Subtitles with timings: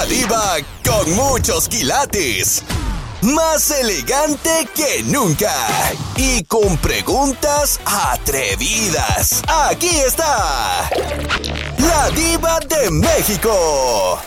[0.00, 2.64] La diva con muchos quilates.
[3.20, 5.52] Más elegante que nunca.
[6.16, 9.42] Y con preguntas atrevidas.
[9.46, 10.88] Aquí está.
[11.76, 14.18] La diva de México.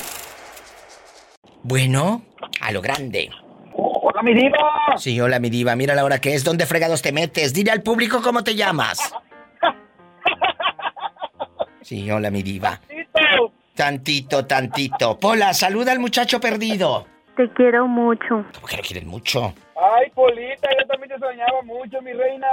[1.64, 2.22] Bueno,
[2.62, 3.32] a lo grande.
[3.74, 4.60] Hola, mi diva.
[4.98, 5.76] Sí, hola, mi diva.
[5.76, 6.44] Mira la hora que es.
[6.44, 7.52] ¿Dónde fregados te metes?
[7.52, 9.00] Dile al público cómo te llamas.
[11.82, 12.80] Sí, hola, mi diva.
[13.76, 15.18] Tantito, tantito.
[15.20, 17.08] Pola, saluda al muchacho perdido.
[17.36, 18.46] Te quiero mucho.
[18.54, 19.54] ¿Cómo que lo quieren mucho?
[19.76, 22.48] Ay, Polita, yo también te soñaba mucho, mi reina.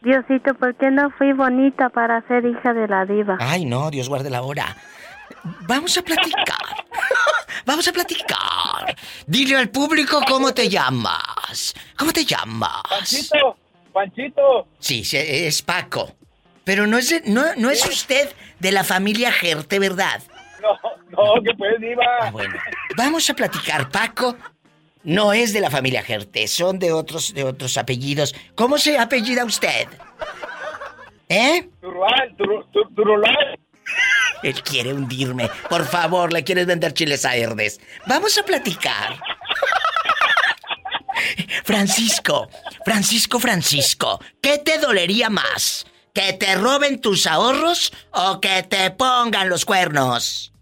[0.00, 3.36] Diosito, ¿por qué no fui bonita para ser hija de la diva?
[3.38, 4.76] Ay, no, Dios guarde la hora.
[5.68, 6.56] Vamos a platicar.
[7.66, 8.96] Vamos a platicar.
[9.26, 11.74] Dile al público cómo te llamas.
[11.96, 12.82] ¿Cómo te llamas?
[12.88, 13.56] Panchito,
[13.92, 14.66] Panchito.
[14.78, 16.12] Sí, sí, es Paco.
[16.64, 20.22] Pero no es, no, no es usted de la familia Gerte, ¿verdad?
[21.10, 22.04] No, no, que pues, diva.
[22.20, 22.54] Ah, bueno.
[22.96, 24.36] Vamos a platicar, Paco.
[25.02, 28.34] No es de la familia Gerte, son de otros, de otros apellidos.
[28.54, 29.88] ¿Cómo se apellida usted?
[31.28, 31.68] ¿Eh?
[31.80, 33.58] Turrual, tur, tur, turulal.
[34.42, 35.48] Él quiere hundirme.
[35.68, 37.80] Por favor, le quieres vender chiles a Herdes.
[38.06, 39.18] Vamos a platicar.
[41.64, 42.48] Francisco,
[42.84, 45.86] Francisco, Francisco, ¿qué te dolería más?
[46.12, 50.52] ¿Que te roben tus ahorros o que te pongan los cuernos?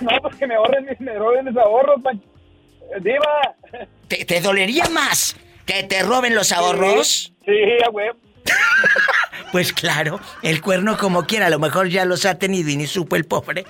[0.00, 2.00] No, pues que me ahorren mis, me roben mis ahorros.
[2.12, 3.86] Eh, Diva.
[4.08, 7.32] ¿Te, te dolería más que te roben los ahorros?
[7.44, 7.52] Sí,
[7.86, 8.18] a huevo.
[9.52, 12.86] Pues claro, el cuerno como quiera, a lo mejor ya los ha tenido y ni
[12.86, 13.64] supo el pobre.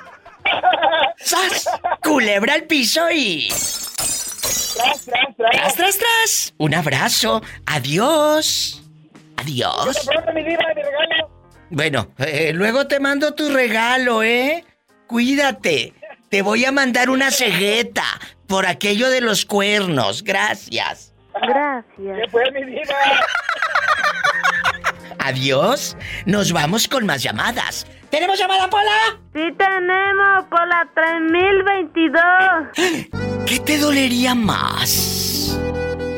[1.18, 1.68] ¡Sas!
[2.02, 3.48] Culebra al piso y...
[3.48, 5.50] Tras, tras, tras.
[5.52, 6.54] ¡Tras, tras, tras!
[6.56, 7.42] Un abrazo.
[7.66, 8.80] Adiós.
[9.40, 10.08] Adiós.
[11.70, 14.64] Bueno, eh, luego te mando tu regalo, ¿eh?
[15.06, 15.94] Cuídate.
[16.28, 18.04] Te voy a mandar una cegueta
[18.46, 20.22] por aquello de los cuernos.
[20.22, 21.14] Gracias.
[21.34, 21.84] Gracias.
[21.96, 22.82] ¿Qué fue, mi diva?
[25.18, 25.96] Adiós.
[26.26, 27.86] Nos vamos con más llamadas.
[28.10, 29.18] ¿Tenemos llamada, Pola?
[29.32, 33.44] Sí tenemos por la 3022.
[33.46, 35.58] ¿Qué te dolería más?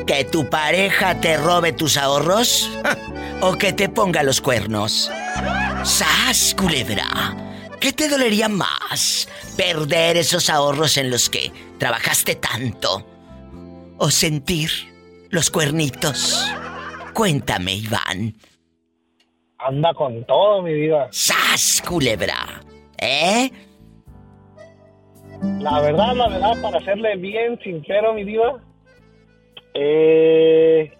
[0.06, 2.68] ¿Que tu pareja te robe tus ahorros?
[3.44, 5.10] ¿O que te ponga los cuernos?
[5.82, 7.36] ¡Sas, culebra!
[7.80, 9.28] ¿Qué te dolería más?
[9.56, 13.04] ¿Perder esos ahorros en los que trabajaste tanto?
[13.98, 14.70] ¿O sentir
[15.30, 16.54] los cuernitos?
[17.14, 18.32] Cuéntame, Iván.
[19.58, 21.08] Anda con todo, mi diva.
[21.10, 22.62] ¡Sas, culebra!
[22.96, 23.50] ¿Eh?
[25.58, 28.62] La verdad, la verdad, para serle bien sincero, mi diva.
[29.74, 30.92] Eh.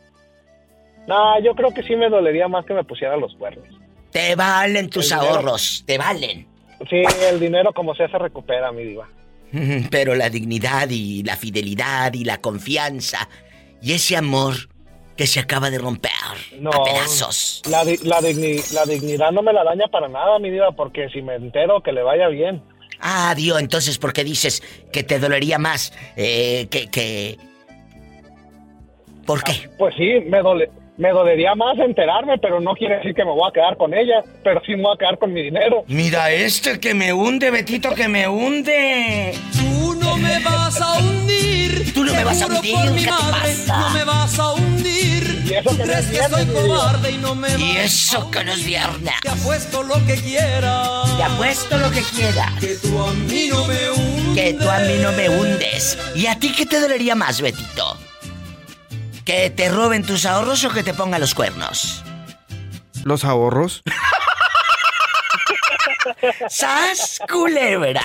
[1.07, 3.67] No, yo creo que sí me dolería más que me pusiera los cuernos.
[4.11, 5.37] Te valen tus El dinero.
[5.37, 6.47] ahorros, te valen.
[6.89, 9.09] Sí, el dinero como sea se recupera, mi diva.
[9.91, 13.29] Pero la dignidad y la fidelidad y la confianza
[13.81, 14.55] y ese amor
[15.17, 16.11] que se acaba de romper
[16.59, 16.71] No.
[16.71, 17.63] a pedazos.
[17.71, 21.09] La, di- la, digni- la dignidad no me la daña para nada, mi diva, porque
[21.11, 22.63] si me entero que le vaya bien.
[23.01, 27.37] Ah, Dios, entonces, ¿por qué dices que te dolería más eh, que, que...
[29.27, 29.69] ¿Por qué?
[29.79, 33.49] Pues sí, me, dole, me dolería más enterarme, pero no quiere decir que me voy
[33.49, 35.85] a quedar con ella, pero sí me voy a quedar con mi dinero.
[35.89, 39.35] Mira este que me hunde, Betito, que me hunde.
[39.59, 41.93] Tú no me vas a hundir.
[41.95, 43.79] Tú no me vas a hundir, por mi ¿qué te pasa?
[43.79, 45.43] No me vas a hundir.
[45.45, 46.67] Y eso que no ¿Crees es que viernes, soy mi vida.
[46.67, 49.15] cobarde y no me Y eso que no es viernes.
[49.23, 51.17] Te apuesto lo que quieras.
[51.17, 52.53] Te apuesto lo que quieras.
[52.61, 54.35] Que tú a mí no me hundes.
[54.45, 55.99] Que tú a mí no me hundes.
[56.15, 57.97] ¿Y a ti qué te dolería más, Betito?
[59.25, 62.03] ¿Que te roben tus ahorros o que te pongan los cuernos?
[63.05, 63.83] Los ahorros.
[66.49, 68.03] ¡Sas, culebra!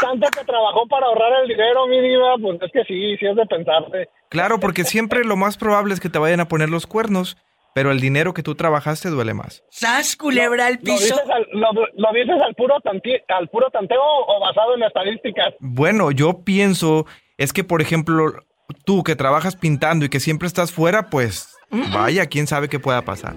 [0.00, 3.36] Tanto que trabajó para ahorrar el dinero, mi diva, pues es que sí, sí es
[3.36, 4.08] de pensarte.
[4.30, 7.36] Claro, porque siempre lo más probable es que te vayan a poner los cuernos,
[7.74, 9.62] pero el dinero que tú trabajaste duele más.
[9.70, 11.14] ¡Sas, culebra al ¿Lo piso!
[11.14, 15.54] dices al, lo, lo dices al puro, tanti- al puro tanteo o basado en estadísticas?
[15.60, 17.06] Bueno, yo pienso,
[17.38, 18.32] es que por ejemplo,
[18.84, 23.02] tú que trabajas pintando y que siempre estás fuera, pues vaya, quién sabe qué pueda
[23.02, 23.34] pasar.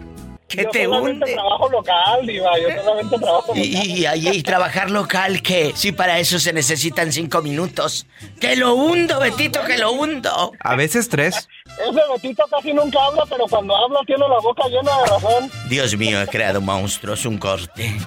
[0.47, 1.33] ¡Que yo te solamente hunde!
[1.33, 3.65] trabajo local, diva, yo solamente trabajo local.
[3.65, 8.05] Y, y, y trabajar local, que si para eso se necesitan cinco minutos.
[8.39, 10.51] ¡Que lo hundo, Betito, que lo hundo!
[10.59, 11.47] A veces tres.
[11.65, 15.51] Ese Betito casi nunca habla, pero cuando habla tiene la boca llena de razón.
[15.67, 17.97] Dios mío, he creado monstruos, un corte.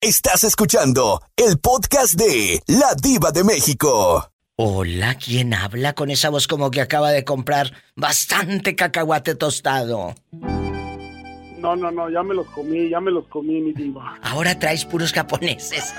[0.00, 4.30] Estás escuchando el podcast de La Diva de México.
[4.68, 10.16] Hola, ¿quién habla con esa voz como que acaba de comprar bastante cacahuate tostado?
[10.32, 14.18] No, no, no, ya me los comí, ya me los comí, mi diva.
[14.20, 15.94] Ahora traes puros japoneses.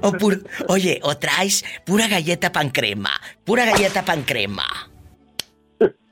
[0.00, 3.10] O pur- Oye, o traes pura galleta pan crema.
[3.44, 4.66] Pura galleta pan crema.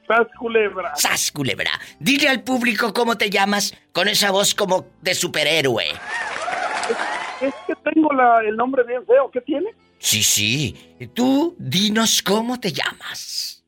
[0.08, 0.90] Sas culebra.
[0.96, 1.70] ¡Sas, culebra!
[2.00, 5.86] Dile al público cómo te llamas con esa voz como de superhéroe.
[7.40, 9.30] Es que tengo la, el nombre bien feo.
[9.32, 9.70] ¿Qué tiene?
[9.98, 10.76] Sí, sí.
[11.14, 13.64] Tú dinos cómo te llamas.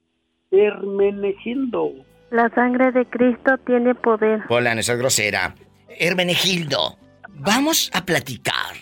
[0.51, 1.93] Hermenegildo.
[2.31, 4.43] La sangre de Cristo tiene poder.
[4.49, 5.55] Hola, no seas grosera.
[5.89, 6.99] Hermenegildo,
[7.35, 8.77] vamos a platicar.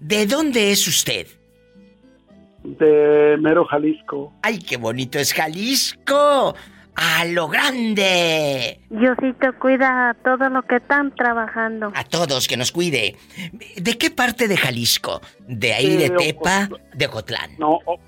[0.00, 1.26] ¿De dónde es usted?
[2.62, 4.32] De Mero Jalisco.
[4.42, 6.54] ¡Ay, qué bonito es Jalisco!
[6.96, 8.80] ¡A lo grande!
[8.88, 11.90] Diosito cuida a todos los que están trabajando.
[11.94, 13.16] A todos, que nos cuide.
[13.76, 15.20] ¿De qué parte de Jalisco?
[15.40, 16.68] ¿De ahí de De Tepa?
[16.94, 17.56] ¿De Ocotlán?
[17.58, 17.98] No, o-.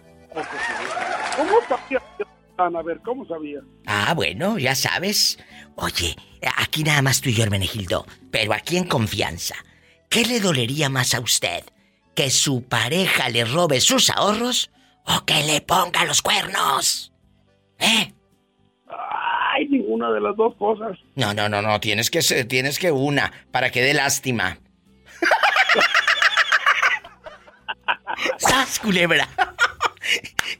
[1.37, 2.03] ¿Cómo sabía?
[2.59, 3.61] A ver, ¿cómo sabía?
[3.87, 5.39] Ah, bueno, ya sabes.
[5.75, 6.17] Oye,
[6.57, 9.57] aquí nada más tú y yo, Hermenegildo, pero aquí en confianza.
[10.09, 11.65] ¿Qué le dolería más a usted?
[12.15, 14.71] ¿Que su pareja le robe sus ahorros
[15.05, 17.13] o que le ponga los cuernos?
[17.79, 18.15] ¿Eh?
[20.13, 20.99] De las dos cosas.
[21.15, 24.59] No, no, no, no, tienes que ser- tienes que una para que dé lástima.
[28.39, 29.29] ¡Sas, culebra!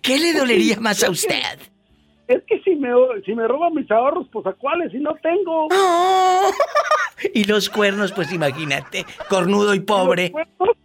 [0.03, 1.59] ¿Qué le dolería más a usted?
[2.29, 2.89] Es que si me,
[3.25, 5.69] si me roban mis ahorros, pues a cuáles si no tengo.
[5.71, 6.51] Oh,
[7.33, 10.25] y los cuernos, pues imagínate, cornudo y pobre.
[10.25, 10.77] Los cuernos,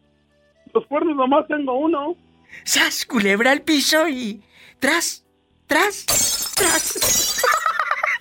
[0.73, 2.15] los cuernos nomás tengo uno.
[2.63, 4.41] ¡Sas, culebra al piso y...
[4.79, 5.25] tras,
[5.65, 6.05] tras,
[6.55, 7.41] tras!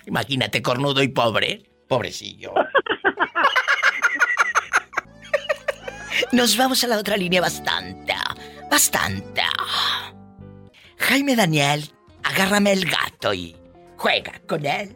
[0.05, 1.63] Imagínate, cornudo y pobre.
[1.87, 2.53] Pobrecillo.
[6.31, 8.13] Nos vamos a la otra línea bastante,
[8.69, 9.41] bastante.
[10.97, 11.91] Jaime Daniel,
[12.23, 13.55] agárrame el gato y
[13.97, 14.95] juega con él.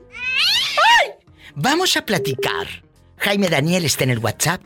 [1.56, 2.68] Vamos a platicar.
[3.18, 4.62] Jaime Daniel está en el WhatsApp.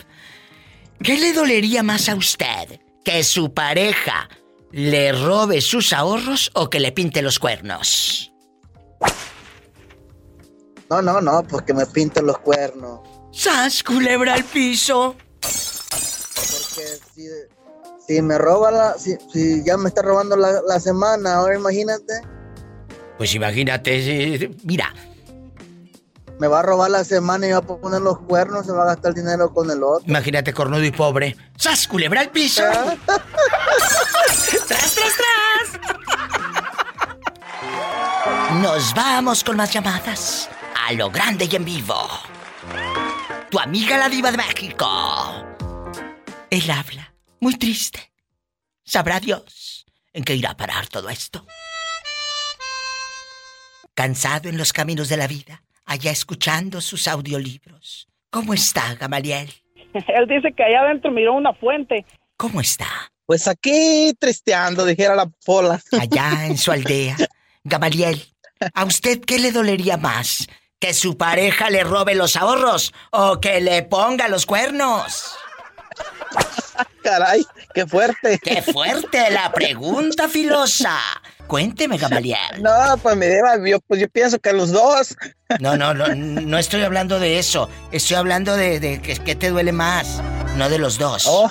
[1.04, 2.80] ¿Qué le dolería más a usted?
[3.06, 4.28] ¿Que su pareja
[4.72, 8.29] le robe sus ahorros o que le pinte los cuernos?
[10.90, 13.02] No, no, no, pues que me pinten los cuernos.
[13.32, 15.16] ¡Sas, culebra al piso!
[15.42, 17.28] Porque si,
[18.08, 18.94] si me roba la.
[18.98, 22.22] Si, si ya me está robando la, la semana, ahora imagínate.
[23.20, 24.94] Pues imagínate, mira,
[26.40, 28.86] Me va a robar la semana y va a poner los cuernos, se va a
[28.88, 30.06] gastar el dinero con el otro.
[30.08, 31.36] imagínate cornudo y pobre.
[31.58, 32.64] ¡Sas, culebra al piso!
[33.06, 35.80] ¡Tras, tras, tras!
[38.62, 40.50] Nos vamos con más llamadas.
[40.90, 41.94] A lo grande y en vivo.
[43.52, 44.88] Tu amiga la diva de México.
[46.50, 48.12] Él habla, muy triste.
[48.84, 51.46] Sabrá Dios en qué irá a parar todo esto.
[53.94, 58.08] Cansado en los caminos de la vida, allá escuchando sus audiolibros.
[58.32, 59.54] ¿Cómo está, Gamaliel?
[59.94, 62.04] Él dice que allá adentro miró una fuente.
[62.36, 62.90] ¿Cómo está?
[63.28, 65.80] Pues aquí tristeando, dijera la pola.
[66.02, 67.16] Allá en su aldea.
[67.64, 68.26] Gamaliel,
[68.74, 70.48] ¿a usted qué le dolería más?
[70.80, 75.36] ¿Que su pareja le robe los ahorros o que le ponga los cuernos?
[77.04, 78.40] Caray, qué fuerte.
[78.42, 80.98] ¡Qué fuerte la pregunta filosa!
[81.48, 82.62] Cuénteme, Gamaliel.
[82.62, 85.18] No, pues mi diva, yo, pues yo pienso que los dos.
[85.60, 87.70] No, no, no, no estoy hablando de eso.
[87.92, 90.22] Estoy hablando de, de que, que te duele más,
[90.58, 91.26] no de los dos.
[91.28, 91.50] Oh,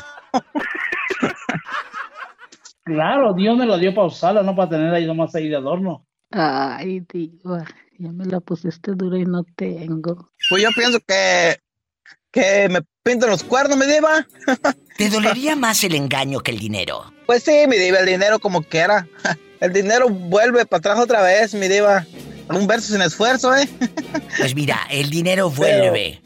[2.84, 6.06] Claro, Dios me lo dio para usarla, no para tener ahí nomás ahí de adorno.
[6.30, 7.66] Ay, diva,
[7.98, 10.30] ya me la pusiste dura y no tengo.
[10.50, 11.58] pues yo pienso que.
[12.30, 14.26] Que me pinten los cuernos, mi diva.
[14.98, 17.10] ¿Te dolería más el engaño que el dinero?
[17.26, 19.08] Pues sí, mi diva, el dinero como quiera.
[19.60, 22.06] El dinero vuelve para atrás otra vez, mi diva.
[22.48, 23.68] Un verso sin esfuerzo, ¿eh?
[24.38, 26.22] Pues mira, el dinero vuelve.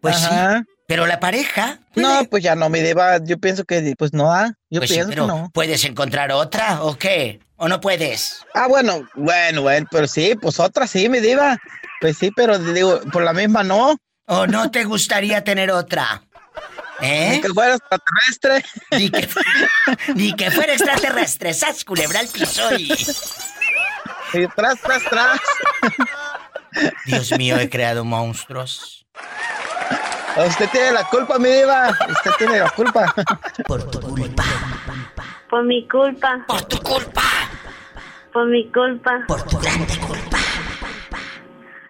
[0.00, 0.60] Pues Ajá.
[0.64, 1.80] sí, pero la pareja...
[1.94, 3.18] No, pues ya no, mi diva.
[3.22, 4.54] Yo pienso que, pues no, ah.
[4.70, 5.50] Yo Pues sí, pienso pero que no.
[5.52, 7.40] ¿puedes encontrar otra o qué?
[7.56, 8.46] ¿O no puedes?
[8.54, 11.58] Ah, bueno, bueno, bueno, pero sí, pues otra sí, mi diva.
[12.00, 13.98] Pues sí, pero digo, por la misma no.
[14.28, 16.22] ¿O no te gustaría tener otra?
[17.02, 17.32] ¿Eh?
[17.32, 18.64] Ni que fuera extraterrestre.
[18.92, 19.28] Ni que,
[20.14, 22.90] ni que fuera extraterrestre, sas culebra al piso y...
[24.32, 25.40] Y tras, tras, tras.
[27.04, 29.06] Dios mío, he creado monstruos.
[30.46, 31.88] Usted tiene la culpa, mi diva.
[31.88, 33.12] Usted tiene la culpa.
[33.66, 34.44] Por tu culpa.
[35.50, 36.44] Por mi culpa.
[36.46, 37.22] Por tu culpa.
[38.32, 39.24] Por mi culpa.
[39.26, 40.38] Por tu grande culpa.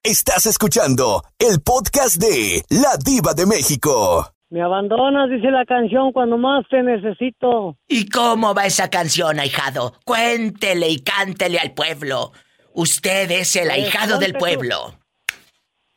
[0.02, 4.32] Estás escuchando el podcast de La Diva de México.
[4.48, 7.76] Me abandonas, dice la canción, cuando más te necesito.
[7.86, 9.92] ¿Y cómo va esa canción, ahijado?
[10.06, 12.32] Cuéntele y cántele al pueblo.
[12.72, 14.94] Usted es el ahijado del pueblo.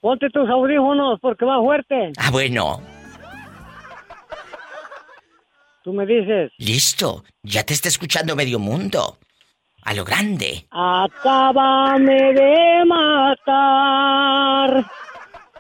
[0.02, 2.12] Ponte tus audífonos porque va fuerte.
[2.18, 2.82] Ah, bueno.
[5.84, 6.52] Tú me dices.
[6.58, 9.18] Listo, ya te está escuchando medio mundo.
[9.84, 10.68] A lo grande.
[10.70, 14.86] Acábame de matar.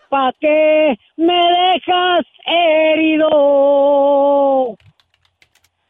[0.09, 3.29] ¿Pa' qué me dejas herido?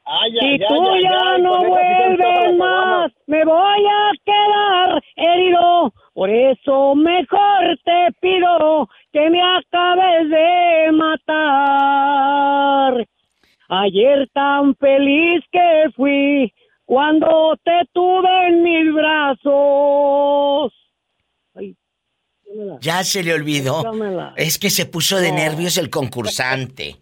[0.06, 5.92] Ay, Si ay, tú ay, ya no vuelves más, me voy a quedar herido.
[6.14, 10.92] Por eso mejor te pido que me acabes de
[12.02, 13.08] matar.
[13.70, 16.54] Ayer tan feliz que fui
[16.86, 20.74] cuando te tuve en mis brazos.
[21.56, 21.76] Ay.
[22.82, 23.82] Ya se le olvidó.
[23.84, 24.34] Dámela.
[24.36, 26.98] Es que se puso de nervios el concursante.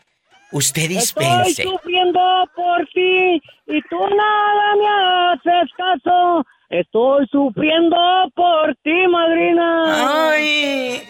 [0.52, 1.64] Usted Estoy dispense.
[1.64, 2.20] sufriendo
[2.56, 4.88] por ti y tú nada me
[5.34, 6.46] haces caso.
[6.70, 7.98] Estoy sufriendo
[8.36, 10.30] por ti, madrina.
[10.30, 11.02] Ay.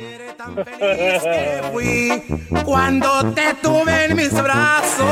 [0.63, 5.05] feliz que fui cuando te tuve en mis brazos.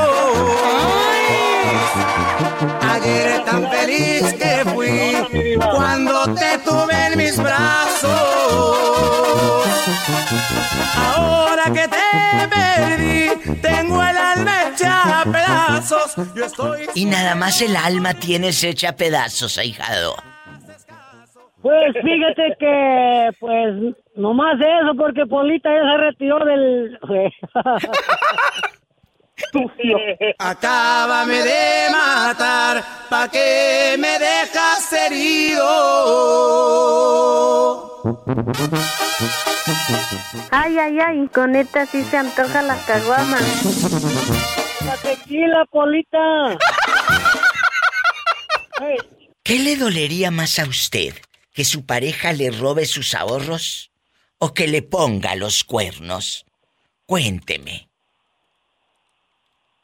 [2.82, 8.08] Ayer tan feliz que fui cuando te tuve en mis brazos.
[10.96, 16.16] Ahora que te perdí, tengo el alma hecha a pedazos.
[16.34, 20.16] Yo estoy Y nada más el alma tienes hecha a pedazos, ahijado.
[21.68, 26.98] Pues fíjate que, pues, nomás eso, porque Polita ya se retiró del...
[30.40, 35.68] Acábame de matar, pa' que me dejas herido.
[40.52, 43.40] Ay, ay, ay, con esta sí se antoja la caguama.
[44.86, 46.58] La tequila, Polita.
[48.80, 48.96] Hey,
[49.44, 51.16] ¿Qué le dolería más a usted?
[51.58, 53.90] ¿Que su pareja le robe sus ahorros?
[54.38, 56.46] ¿O que le ponga los cuernos?
[57.08, 57.88] Cuénteme.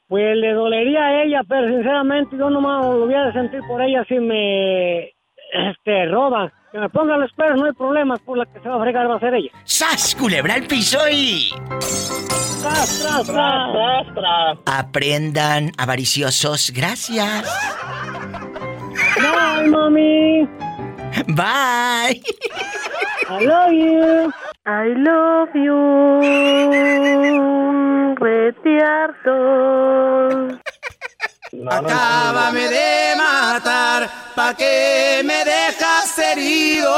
[0.08, 4.06] Pues le dolería a ella, pero sinceramente yo nomás lo voy a sentir por ella
[4.08, 5.06] si me
[5.52, 6.54] este, roba.
[6.72, 9.10] Que me ponga los perros, no hay problema, por la que se va a fregar
[9.10, 9.50] va a ser ella.
[9.64, 11.50] ¡Sas, culebra al piso y...
[12.62, 14.58] ¡Tras, tras, tras!
[14.68, 16.72] Aprendan, avariciosos.
[16.72, 17.52] Gracias.
[19.18, 20.63] Bye, mami.
[21.28, 22.22] Bye.
[23.30, 24.32] I love you.
[24.66, 25.80] I love you.
[28.16, 29.36] Retiarto.
[31.70, 36.94] Acábame de matar, pa' que me dejas herido.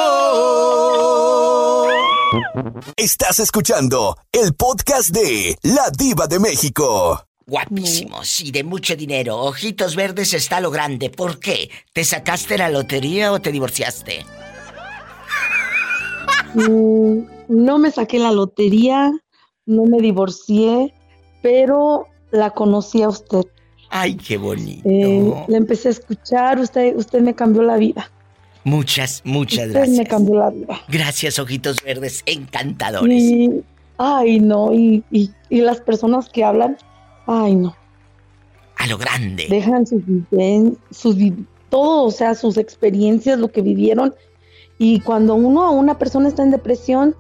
[2.95, 7.21] Estás escuchando el podcast de La Diva de México.
[7.47, 9.37] Guapísimos y de mucho dinero.
[9.37, 11.09] Ojitos verdes está lo grande.
[11.11, 11.69] ¿Por qué?
[11.93, 14.25] ¿Te sacaste la lotería o te divorciaste?
[16.55, 19.11] Mm, no me saqué la lotería,
[19.65, 20.93] no me divorcié,
[21.41, 23.43] pero la conocí a usted.
[23.89, 24.87] Ay, qué bonito.
[24.89, 28.09] Eh, la empecé a escuchar, usted, usted me cambió la vida.
[28.63, 30.07] Muchas, muchas Usted me gracias.
[30.07, 30.81] cambió la vida.
[30.87, 33.21] Gracias, ojitos verdes, encantadores.
[33.21, 33.63] Y,
[33.99, 36.75] ay, no, y, y, y las personas que hablan,
[37.27, 37.75] ay, no,
[38.77, 39.47] A lo grande.
[39.49, 40.01] dejan sus,
[40.91, 41.15] sus
[41.69, 44.13] todo, o sea, sus experiencias, lo que vivieron.
[44.77, 47.15] Y cuando uno, una persona está en depresión,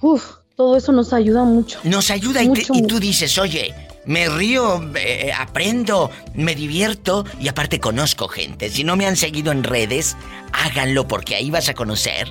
[0.00, 0.22] uf,
[0.56, 1.78] todo eso nos ayuda mucho.
[1.84, 3.74] Nos ayuda y, te- y tú dices, oye,
[4.06, 8.70] me río, eh, aprendo, me divierto y aparte conozco gente.
[8.70, 10.16] Si no me han seguido en redes,
[10.52, 12.30] háganlo porque ahí vas a conocer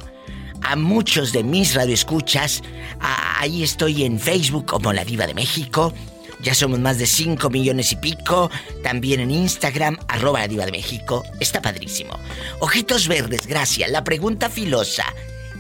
[0.62, 2.62] a muchos de mis radioescuchas.
[3.00, 5.93] A- ahí estoy en Facebook como La Diva de México.
[6.41, 8.50] Ya somos más de 5 millones y pico.
[8.84, 11.24] También en Instagram, arroba Diva de México.
[11.39, 12.17] Está padrísimo.
[12.60, 13.89] Ojitos verdes, gracias.
[13.89, 15.05] La pregunta filosa.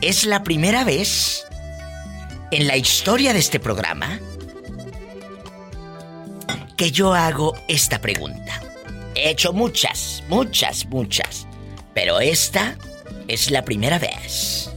[0.01, 1.45] ¿Es la primera vez
[2.51, 4.19] en la historia de este programa
[6.79, 8.61] que yo hago esta pregunta.
[9.13, 11.45] He hecho muchas, muchas, muchas,
[11.93, 12.77] pero esta
[13.27, 14.71] es la primera vez.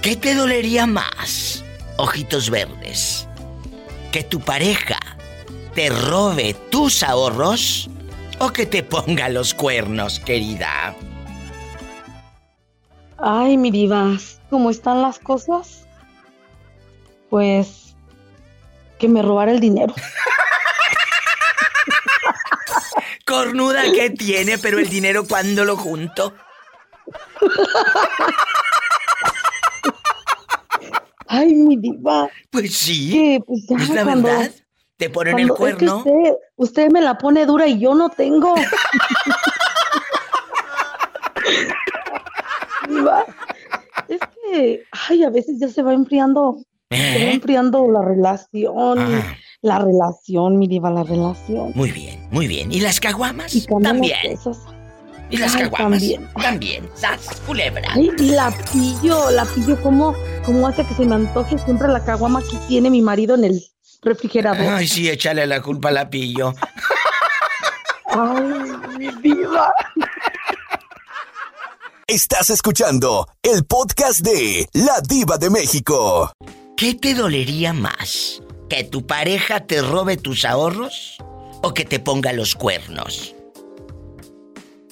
[0.00, 1.64] ¿Qué te dolería más,
[1.96, 3.26] ojitos verdes?
[4.12, 4.98] ¿Que tu pareja
[5.74, 7.88] te robe tus ahorros
[8.38, 10.94] o que te ponga los cuernos, querida?
[13.16, 14.18] Ay, mi diva,
[14.50, 15.86] ¿cómo están las cosas?
[17.30, 17.96] Pues
[18.98, 19.94] que me robara el dinero.
[23.26, 26.34] Cornuda que tiene, pero el dinero cuando lo junto.
[31.34, 32.28] Ay, mi diva.
[32.50, 33.10] Pues sí.
[33.10, 34.50] Que, pues ya Es la cuando- verdad.
[34.98, 35.96] Te ponen el cuando- es que cuerno.
[35.98, 38.54] usted, usted me la pone dura y yo no tengo.
[42.88, 43.24] Diva,
[44.08, 46.58] es que, ay, a veces ya se va enfriando,
[46.90, 47.34] se va ¿Eh?
[47.34, 49.36] enfriando la relación Ah.
[49.64, 51.70] La relación, mi diva, la relación.
[51.76, 52.72] Muy bien, muy bien.
[52.72, 53.54] ¿Y las caguamas?
[53.54, 54.34] Y También.
[54.36, 54.58] cosas.
[55.32, 55.98] ¿Y las Ay, caguamas?
[56.00, 56.28] también.
[56.40, 56.90] También.
[56.94, 57.88] ¡Sas, culebra!
[57.94, 62.04] Ay, y la pillo, la pillo, ¿cómo, ¿cómo hace que se me antoje siempre la
[62.04, 63.62] caguama que tiene mi marido en el
[64.02, 64.60] refrigerador?
[64.74, 66.52] Ay, sí, échale la culpa a la pillo.
[68.08, 69.72] Ay, mi diva.
[72.06, 76.30] Estás escuchando el podcast de La Diva de México.
[76.76, 78.42] ¿Qué te dolería más?
[78.68, 81.16] ¿Que tu pareja te robe tus ahorros
[81.62, 83.34] o que te ponga los cuernos?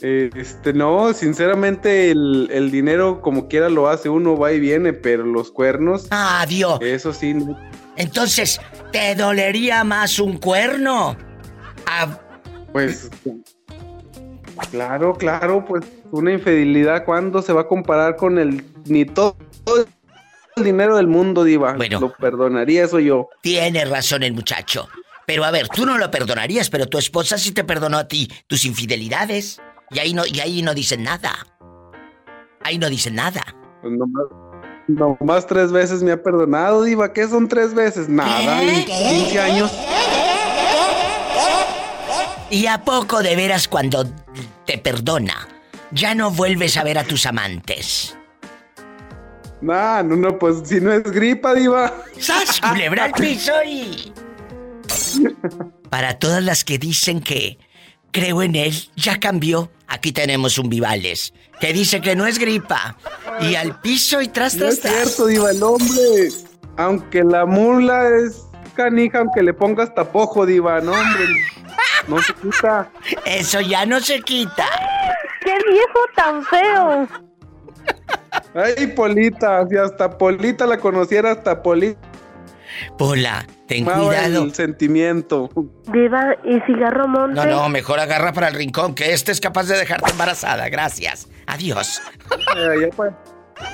[0.03, 4.93] Eh, Este, no, sinceramente el, el dinero como quiera lo hace uno, va y viene,
[4.93, 6.07] pero los cuernos...
[6.11, 6.79] Ah, Dios.
[6.81, 7.59] Eso sí, no.
[7.97, 8.61] Entonces,
[8.93, 11.17] ¿te dolería más un cuerno?
[11.87, 12.19] Ah,
[12.73, 13.11] Pues...
[14.71, 18.63] Claro, claro, pues una infidelidad, ¿cuándo se va a comparar con el...
[18.87, 19.37] ni todo
[20.57, 21.75] el dinero del mundo, diva?
[21.75, 21.99] Bueno.
[22.01, 23.29] Lo perdonaría eso yo.
[23.41, 24.89] tiene razón el muchacho.
[25.27, 28.29] Pero a ver, tú no lo perdonarías, pero tu esposa sí te perdonó a ti
[28.49, 29.61] tus infidelidades.
[29.91, 31.47] Y ahí no, y ahí no dicen nada.
[32.63, 33.43] Ahí no dicen nada.
[33.83, 34.27] Pues nomás,
[34.87, 37.13] nomás tres veces me ha perdonado, diva.
[37.13, 38.09] ¿Qué son tres veces?
[38.09, 39.73] Nada, en 15 años.
[42.51, 44.05] ¿Y a poco de veras cuando
[44.67, 45.49] te perdona,
[45.91, 48.17] ya no vuelves a ver a tus amantes?
[49.61, 51.93] Nah, no, no, pues si no es gripa, diva.
[52.19, 54.13] ¡Sas, culebra al piso y...
[55.91, 57.59] Para todas las que dicen que
[58.11, 59.71] creo en él, ya cambió.
[59.87, 62.97] Aquí tenemos un Vivales que dice que no es gripa.
[63.41, 64.95] Y al piso y tras, No tras, es tras.
[64.95, 66.29] cierto, diva, el hombre.
[66.77, 68.43] Aunque la mula es
[68.75, 71.25] canija, aunque le pongas tapojo, diva, no, hombre.
[72.09, 72.91] No se quita.
[73.27, 74.67] Eso ya no se quita.
[75.43, 77.09] ¡Qué viejo tan feo!
[78.55, 82.01] Ay, Polita, si hasta Polita la conociera, hasta Polita.
[82.97, 84.45] Pola, ten amaba cuidado.
[84.45, 85.51] el sentimiento.
[85.93, 87.35] Diva, ¿y cigarro monte?
[87.35, 90.69] No, no, mejor agarra para el rincón, que este es capaz de dejarte embarazada.
[90.69, 91.29] Gracias.
[91.47, 92.01] Adiós.
[92.57, 93.17] Eh, allá para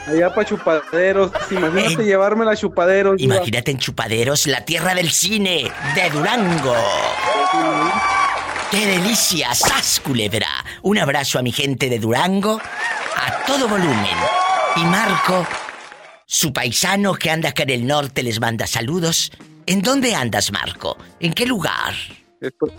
[0.06, 1.30] allá pa chupaderos.
[1.50, 3.16] Imagínate llevármela a chupaderos.
[3.16, 3.36] diva.
[3.36, 6.74] Imagínate en Chupaderos, la tierra del cine de Durango.
[8.70, 9.54] ¡Qué delicia!
[9.54, 10.48] ¡Sas, culebra!
[10.82, 14.16] Un abrazo a mi gente de Durango, a todo volumen.
[14.74, 15.46] Y Marco,
[16.26, 19.30] su paisano que anda acá en el norte, les manda saludos.
[19.64, 20.96] ¿En dónde andas, Marco?
[21.20, 21.94] ¿En qué lugar?
[22.40, 22.72] Estoy,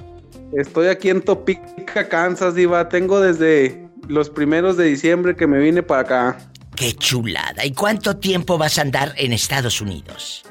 [0.53, 2.89] estoy aquí en Topeka, Kansas, diva.
[2.89, 6.37] Tengo desde los primeros de diciembre que me vine para acá.
[6.75, 7.65] ¡Qué chulada!
[7.65, 10.43] ¿Y cuánto tiempo vas a andar en Estados Unidos?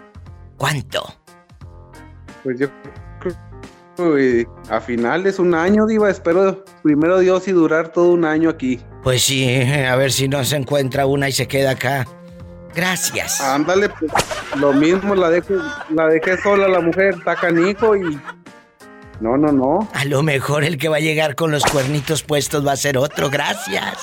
[0.56, 1.14] ¿Cuánto?
[2.42, 2.68] Pues yo
[3.20, 6.10] creo que a finales un año, diva.
[6.10, 8.80] Espero primero Dios y durar todo un año aquí.
[9.02, 12.06] Pues sí, a ver si no se encuentra una y se queda acá.
[12.76, 13.40] Gracias.
[13.40, 14.12] Ándale, pues
[14.56, 15.54] lo mismo, la dejé,
[15.94, 18.20] la dejé sola la mujer, está canijo y...
[19.18, 19.88] No, no, no.
[19.94, 22.98] A lo mejor el que va a llegar con los cuernitos puestos va a ser
[22.98, 23.96] otro, gracias.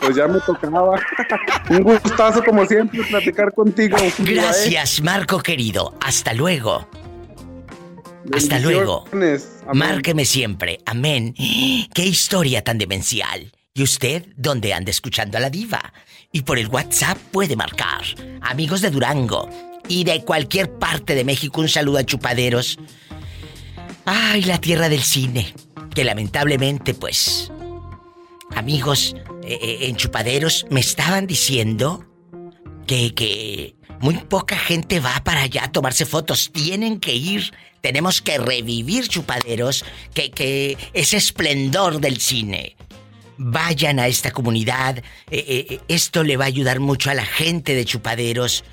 [0.00, 1.00] Pues ya me tocaba.
[1.70, 3.96] Un gustazo como siempre platicar contigo.
[3.98, 4.12] ¿eh?
[4.18, 5.94] Gracias, Marco querido.
[6.00, 6.88] Hasta luego.
[8.32, 9.06] Hasta luego.
[9.74, 10.78] Márqueme siempre.
[10.86, 11.34] Amén.
[11.94, 13.52] Qué historia tan demencial.
[13.74, 15.92] ¿Y usted dónde anda escuchando a la diva?
[16.32, 18.02] Y por el WhatsApp puede marcar.
[18.42, 19.48] Amigos de Durango
[19.88, 22.78] y de cualquier parte de México, un saludo a Chupaderos.
[24.04, 25.54] Ay, la tierra del cine.
[25.94, 27.50] Que lamentablemente, pues,
[28.54, 32.04] amigos eh, eh, en Chupaderos me estaban diciendo
[32.86, 36.50] que, que muy poca gente va para allá a tomarse fotos.
[36.52, 37.52] Tienen que ir.
[37.80, 42.76] Tenemos que revivir Chupaderos, que, que ese esplendor del cine.
[43.38, 44.98] Vayan a esta comunidad.
[45.30, 48.64] eh, eh, esto le va a ayudar mucho a la gente de Chupaderos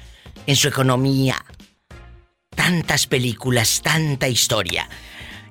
[0.48, 1.36] en su economía.
[2.56, 4.90] Tantas películas, tanta historia.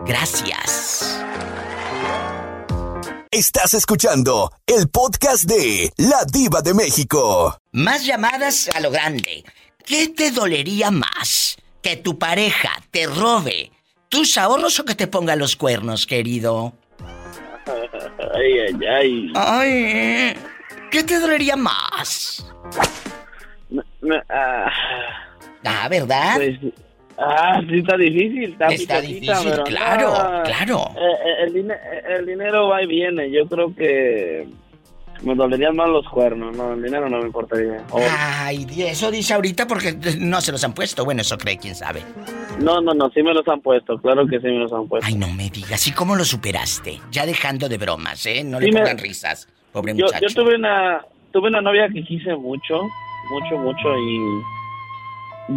[0.00, 1.20] Gracias.
[3.30, 7.58] Estás escuchando el podcast de La Diva de México.
[7.72, 9.44] Más llamadas a lo grande.
[9.84, 11.56] ¿Qué te dolería más?
[11.82, 13.70] ¿Que tu pareja te robe
[14.08, 16.72] tus ahorros o que te ponga los cuernos, querido?
[18.34, 19.32] Ay, ay, ay.
[19.34, 20.34] Ay,
[20.90, 22.44] ¿qué te dolería más?
[24.28, 24.70] Ah,
[25.64, 26.36] Ah, ¿verdad?
[26.36, 26.58] pues,
[27.20, 28.52] Ah, sí, está difícil.
[28.52, 30.90] Está, Está difícil, pero claro, no, claro.
[30.96, 31.44] eh,
[32.16, 33.28] el dinero va y viene.
[33.32, 34.46] Yo creo que
[35.22, 36.56] me dolerían más los cuernos.
[36.56, 37.82] No, el dinero no me importaría.
[38.18, 41.04] Ay, eso dice ahorita porque no se los han puesto.
[41.04, 42.02] Bueno, eso cree, quién sabe.
[42.60, 43.98] No, no, no, sí me los han puesto.
[43.98, 45.06] Claro que sí me los han puesto.
[45.06, 45.86] Ay, no me digas.
[45.86, 47.00] ¿Y cómo lo superaste?
[47.10, 48.42] Ya dejando de bromas, ¿eh?
[48.44, 49.48] No le me- pongan risas.
[49.72, 50.26] Pobre yo, muchacho.
[50.28, 51.00] yo tuve una
[51.32, 52.80] tuve una novia que quise mucho,
[53.30, 54.42] mucho, mucho y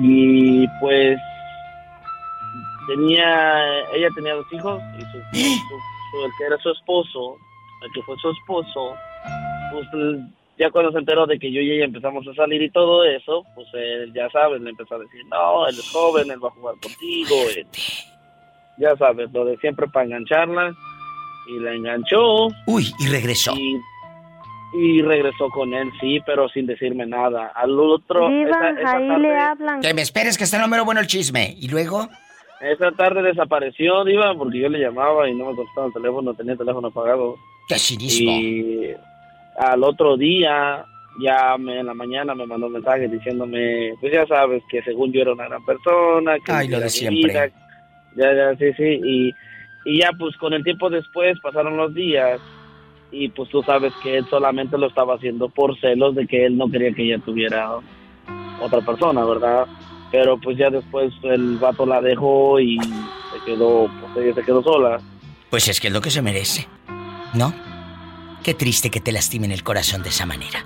[0.04, 1.18] y pues
[2.88, 7.38] tenía ella tenía dos hijos y su, su- su- el que era su esposo,
[7.84, 8.96] el que fue su esposo,
[9.72, 9.88] pues
[10.58, 13.44] ya cuando se enteró de que yo y ella empezamos a salir y todo eso,
[13.56, 16.52] pues él ya sabes, le empezó a decir, no, él es joven, él va a
[16.52, 17.66] jugar contigo, él-
[18.78, 20.74] ya sabes, lo de siempre para engancharla
[21.48, 22.48] y la enganchó.
[22.68, 23.54] Uy, y regresó.
[23.56, 23.78] Y,
[24.74, 27.52] y regresó con él, sí, pero sin decirme nada.
[27.56, 29.82] Al otro, esa, esa tarde, hablan.
[29.82, 31.54] Que me esperes que está el número bueno el chisme.
[31.60, 32.08] ¿Y luego?
[32.62, 36.54] esa tarde desapareció, Diva, porque yo le llamaba y no me contestaba el teléfono, tenía
[36.54, 37.36] el teléfono apagado.
[37.68, 38.32] ¡Qué cinismo!
[38.32, 38.94] Y
[39.58, 40.86] al otro día,
[41.22, 45.12] ya me, en la mañana me mandó un mensaje diciéndome, pues ya sabes que según
[45.12, 47.22] yo era una gran persona, que Ay, lo de siempre.
[47.22, 47.48] vida.
[48.16, 49.00] Ya, ya, sí, sí.
[49.04, 49.34] Y,
[49.86, 52.40] y ya, pues con el tiempo después pasaron los días
[53.12, 56.58] y pues tú sabes que él solamente lo estaba haciendo por celos de que él
[56.58, 57.70] no quería que ella tuviera
[58.62, 59.66] otra persona, ¿verdad?
[60.12, 64.64] Pero pues ya después el vato la dejó y se quedó, pues ella se quedó
[64.64, 65.00] sola.
[65.50, 66.68] Pues es que es lo que se merece.
[67.34, 67.54] ¿No?
[68.44, 70.66] Qué triste que te lastimen el corazón de esa manera.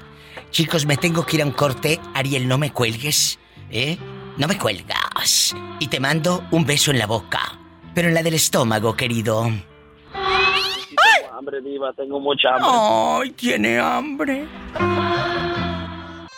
[0.49, 1.99] Chicos, me tengo que ir a un corte.
[2.13, 3.37] Ariel, no me cuelgues.
[3.69, 3.97] ¿Eh?
[4.37, 5.53] No me cuelgas.
[5.79, 7.59] Y te mando un beso en la boca.
[7.93, 9.43] Pero en la del estómago, querido.
[9.43, 12.69] Tengo hambre, diva, tengo mucha hambre.
[12.71, 14.45] Ay, tiene hambre.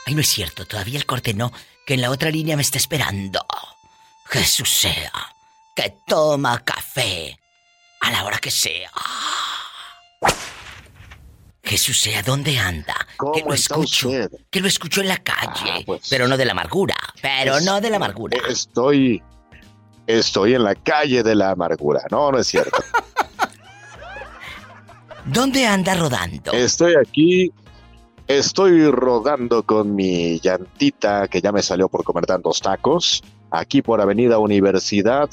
[0.06, 1.52] Ay, no es cierto, todavía el corte no,
[1.86, 3.46] que en la otra línea me está esperando.
[4.26, 5.12] Jesús sea,
[5.76, 7.38] que toma café
[8.02, 8.90] a la hora que sea.
[11.68, 12.96] Jesús sea, ¿dónde anda?
[13.34, 14.08] que lo escucho.
[14.08, 14.32] usted?
[14.50, 15.70] Que lo escucho en la calle.
[15.72, 16.08] Ah, pues.
[16.10, 16.96] Pero no de la amargura.
[17.22, 18.38] Pero Es- no de la amargura.
[18.50, 19.22] Estoy.
[20.08, 22.02] Estoy en la calle de la amargura.
[22.10, 22.78] No, no es cierto.
[25.26, 26.52] ¿Dónde anda rodando?
[26.54, 27.52] Estoy aquí.
[28.28, 33.24] Estoy rodando con mi llantita que ya me salió por comer tantos tacos.
[33.52, 35.30] Aquí por Avenida Universidad,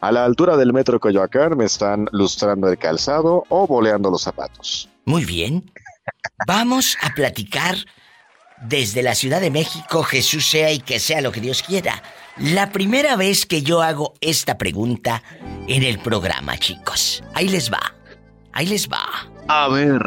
[0.00, 4.88] a la altura del metro Coyoacán, me están lustrando el calzado o boleando los zapatos.
[5.06, 5.72] Muy bien.
[6.46, 7.76] Vamos a platicar
[8.60, 12.02] desde la Ciudad de México, Jesús sea y que sea lo que Dios quiera.
[12.36, 15.22] La primera vez que yo hago esta pregunta
[15.68, 17.22] en el programa, chicos.
[17.34, 17.94] Ahí les va.
[18.52, 19.30] Ahí les va.
[19.48, 20.02] A ver.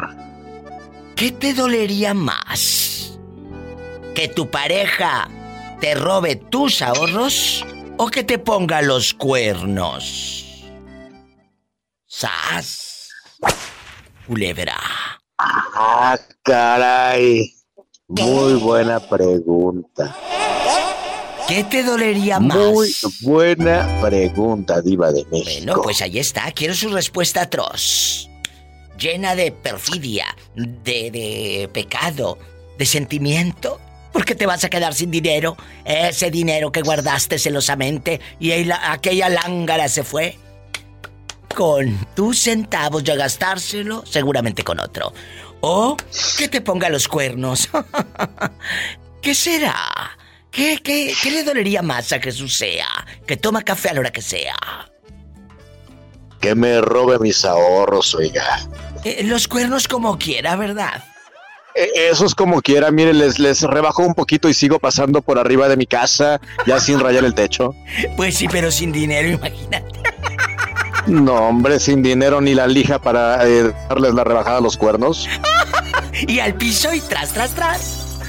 [1.15, 3.19] ¿Qué te dolería más?
[4.13, 5.29] ¿Que tu pareja
[5.79, 7.65] te robe tus ahorros
[7.97, 10.65] o que te ponga los cuernos?
[12.05, 12.89] ¡Sas!
[14.29, 14.77] Culebra.
[15.39, 17.51] Ah, caray.
[18.07, 20.15] Muy buena pregunta.
[21.47, 22.55] ¿Qué te dolería más?
[22.55, 25.45] Muy buena pregunta, Diva de México.
[25.65, 26.51] Bueno, pues ahí está.
[26.51, 28.29] Quiero su respuesta atroz.
[28.99, 32.37] Llena de perfidia, de, de pecado,
[32.77, 33.81] de sentimiento.
[34.13, 35.57] ¿Por qué te vas a quedar sin dinero?
[35.85, 40.37] Ese dinero que guardaste celosamente y ahí la- aquella lángara se fue.
[41.55, 45.13] Con tus centavos ya gastárselo, seguramente con otro.
[45.62, 45.97] O
[46.38, 47.69] que te ponga los cuernos.
[49.21, 49.75] ¿Qué será?
[50.51, 52.88] ¿Qué, qué, qué le dolería más a Jesús sea?
[53.27, 54.55] Que toma café a la hora que sea.
[56.39, 58.59] Que me robe mis ahorros, oiga.
[59.03, 61.03] Eh, los cuernos como quiera, ¿verdad?
[61.75, 65.38] E- Eso es como quiera, mire, les, les rebajo un poquito y sigo pasando por
[65.38, 67.75] arriba de mi casa, ya sin rayar el techo.
[68.15, 69.98] Pues sí, pero sin dinero, imagínate.
[71.07, 75.27] No, hombre, sin dinero ni la lija para eh, darles la rebajada a los cuernos.
[76.27, 78.19] Y al piso y tras, tras, tras.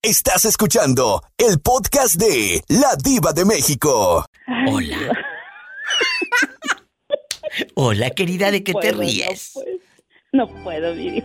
[0.00, 4.24] Estás escuchando el podcast de La Diva de México.
[4.68, 4.98] Hola.
[7.74, 9.54] Hola, querida, ¿de qué te puedo, ríes?
[10.32, 11.24] No puedo, Vivi.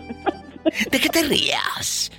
[0.90, 2.12] ¿De qué te rías?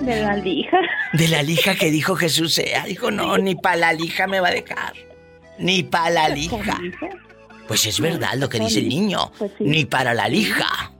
[0.00, 0.78] De la lija.
[1.12, 2.84] De la lija que dijo Jesús sea.
[2.84, 4.92] Dijo, no, ni para la lija me va a dejar.
[5.62, 6.78] Ni para la lija.
[7.68, 9.32] Pues es verdad lo que dice el niño.
[9.38, 9.52] Pues.
[9.60, 10.92] Ni para la lija.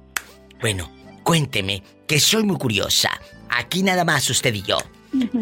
[0.60, 0.90] Bueno,
[1.22, 3.10] cuénteme, que soy muy curiosa.
[3.50, 4.78] Aquí nada más usted y yo.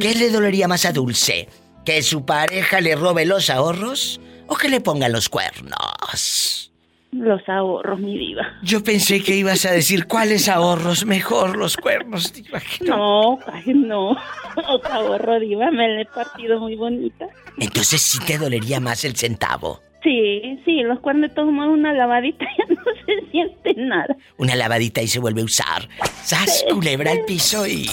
[0.01, 1.49] ¿Qué le dolería más a Dulce?
[1.85, 6.70] ¿Que su pareja le robe los ahorros o que le pongan los cuernos?
[7.13, 8.47] Los ahorros, mi diva.
[8.63, 12.61] Yo pensé que ibas a decir cuáles ahorros, mejor los cuernos, diva.
[12.81, 14.17] No, ay, no.
[14.57, 17.27] Los ahorros, diva, me la he partido muy bonita.
[17.59, 19.81] Entonces sí te dolería más el centavo.
[20.03, 24.17] Sí, sí, los cuernos modos una lavadita ya no se siente nada.
[24.39, 25.89] Una lavadita y se vuelve a usar.
[26.23, 27.87] ¡Sas, culebra al piso y...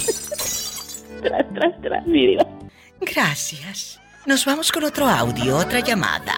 [1.21, 2.45] Tras, tras, tras, mi diva.
[3.01, 3.99] Gracias.
[4.25, 6.33] Nos vamos con otro audio, otra llamada.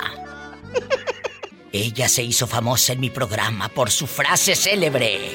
[1.71, 5.31] Ella se hizo famosa en mi programa por su frase célebre.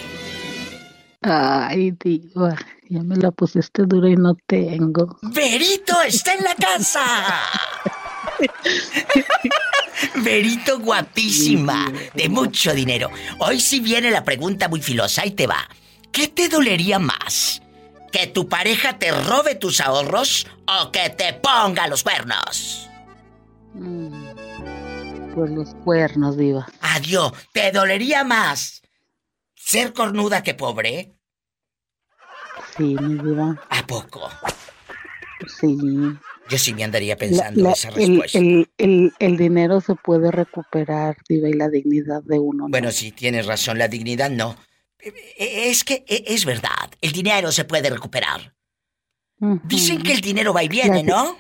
[1.22, 2.56] Ay, diva,
[2.88, 5.18] ya me la pusiste dura y no tengo.
[5.22, 7.40] ¡Verito está en la casa!
[10.16, 13.10] Verito guapísima, de mucho dinero.
[13.38, 15.68] Hoy sí viene la pregunta muy filosa y te va.
[16.12, 17.62] ¿Qué te dolería más?
[18.12, 22.88] ¿Que tu pareja te robe tus ahorros o que te ponga los cuernos?
[23.74, 24.13] Mm,
[25.34, 26.66] Pues los cuernos, diva.
[26.80, 28.82] Adiós, ¿te dolería más
[29.54, 31.14] ser cornuda que pobre?
[32.76, 33.60] Sí, mi diva.
[33.70, 34.28] ¿A poco?
[35.60, 35.76] Sí.
[36.48, 38.38] Yo sí me andaría pensando la- esa respuesta.
[38.38, 42.64] el, el, el dinero se puede recuperar, diva, y la dignidad de uno.
[42.64, 42.68] ¿no?
[42.70, 44.56] Bueno, sí, tienes razón, la dignidad no.
[45.00, 48.54] Eh, Es que eh, es verdad, el dinero se puede recuperar.
[49.64, 51.36] Dicen que el dinero va y viene, La- ¿no?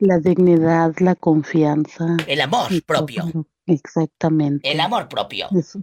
[0.00, 2.16] La dignidad, la confianza.
[2.26, 3.24] El amor y propio.
[3.66, 4.70] Exactamente.
[4.70, 5.48] El amor propio.
[5.50, 5.80] Eso,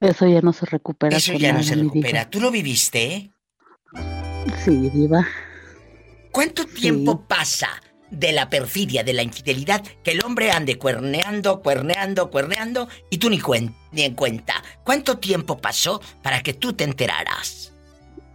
[0.00, 1.16] eso ya no se recupera.
[1.16, 2.28] Eso ya no se recupera.
[2.28, 3.30] ¿Tú lo viviste?
[4.64, 5.26] Sí, diva.
[6.32, 7.68] ¿Cuánto tiempo pasa
[8.10, 13.30] de la perfidia, de la infidelidad, que el hombre ande cuerneando, cuerneando, cuerneando y tú
[13.30, 14.54] ni, cuen- ni en cuenta?
[14.84, 17.72] ¿Cuánto tiempo pasó para que tú te enteraras?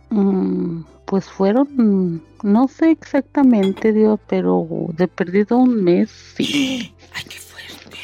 [0.10, 6.94] Mm, pues fueron, no sé exactamente, diva, pero de perdido un mes, sí.
[7.14, 7.98] Ay, qué fuerte.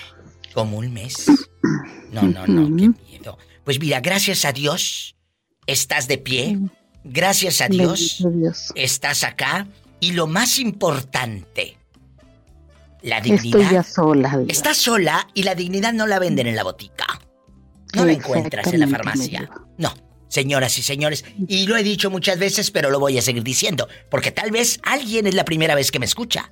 [0.56, 1.28] Como un mes.
[2.12, 3.38] No, no, no, qué miedo.
[3.64, 5.16] Pues mira, gracias a Dios
[5.68, 6.60] estás de pie.
[7.04, 8.74] Gracias a Dios Dios.
[8.76, 9.68] estás acá.
[10.00, 11.78] Y lo más importante,
[13.04, 13.72] la Estoy dignidad.
[13.72, 14.44] ya sola.
[14.48, 17.06] Estás sola y la dignidad no la venden en la botica.
[17.94, 19.50] No la encuentras en la farmacia.
[19.78, 19.94] No,
[20.28, 21.26] señoras y señores.
[21.48, 23.88] Y lo he dicho muchas veces, pero lo voy a seguir diciendo.
[24.10, 26.52] Porque tal vez alguien es la primera vez que me escucha.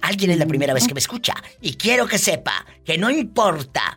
[0.00, 1.34] Alguien es la primera vez que me escucha.
[1.60, 3.96] Y quiero que sepa que no importa.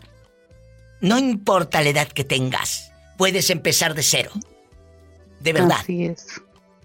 [1.02, 2.92] No importa la edad que tengas.
[3.18, 4.32] Puedes empezar de cero.
[5.40, 5.80] De verdad.
[5.82, 6.28] Así es.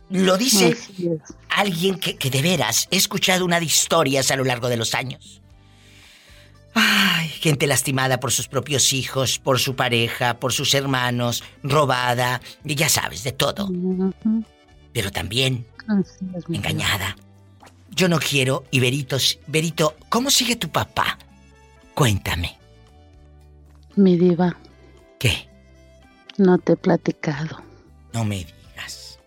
[0.08, 1.20] Lo dice Así es.
[1.50, 4.94] alguien que, que de veras he escuchado una de historias a lo largo de los
[4.94, 5.39] años.
[6.74, 12.74] Ay, gente lastimada por sus propios hijos, por su pareja, por sus hermanos, robada, y
[12.74, 13.68] ya sabes, de todo.
[14.92, 15.66] Pero también
[16.48, 17.16] engañada.
[17.90, 21.18] Yo no quiero, y Berito, Berito, ¿cómo sigue tu papá?
[21.94, 22.56] Cuéntame.
[23.96, 24.56] Mi diva,
[25.18, 25.48] ¿Qué?
[26.38, 27.62] no te he platicado.
[28.12, 29.18] No me digas.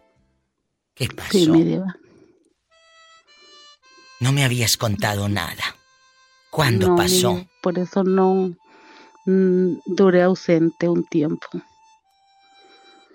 [0.95, 1.31] ¿Qué pasó?
[1.31, 1.95] Sí, mi diva.
[4.19, 5.75] No me habías contado nada.
[6.53, 7.47] ¿Cuándo No, pasó?
[7.63, 8.55] Por eso no
[9.25, 11.47] mm, duré ausente un tiempo.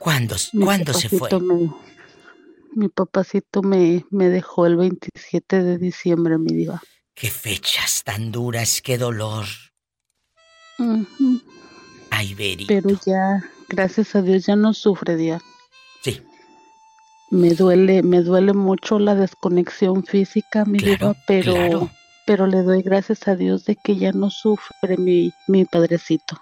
[0.01, 1.31] ¿Cuándo, Mi ¿cuándo se fue?
[1.41, 1.71] me-
[2.75, 6.83] mi papacito me, me dejó el 27 de diciembre, mi diva.
[7.15, 9.45] Qué fechas tan duras, qué dolor.
[12.11, 12.67] Ay, Berito.
[12.75, 15.41] Pero ya, gracias a Dios, ya no sufre, diva.
[16.03, 16.21] Sí.
[17.31, 21.91] Me duele, me duele mucho la desconexión física, mi Claro, diva, pero, claro.
[22.29, 26.39] Pero le doy gracias a Dios de que ya no sufre mi, mi padrecito.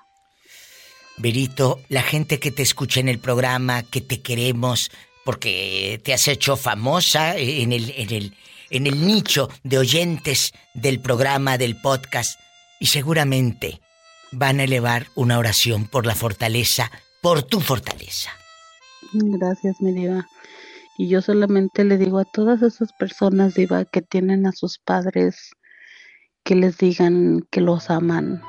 [1.17, 4.91] Berito, la gente que te escucha en el programa, que te queremos,
[5.25, 8.35] porque te has hecho famosa en el, en el,
[8.71, 12.41] en el nicho de oyentes del programa, del podcast,
[12.81, 13.81] y seguramente
[14.33, 16.91] van a elevar una oración por la fortaleza,
[17.23, 18.31] por tu fortaleza.
[19.13, 20.27] Gracias, mi diva.
[20.99, 25.53] Y yo solamente le digo a todas esas personas, diva, que tienen a sus padres,
[26.47, 28.41] que les digan que los aman,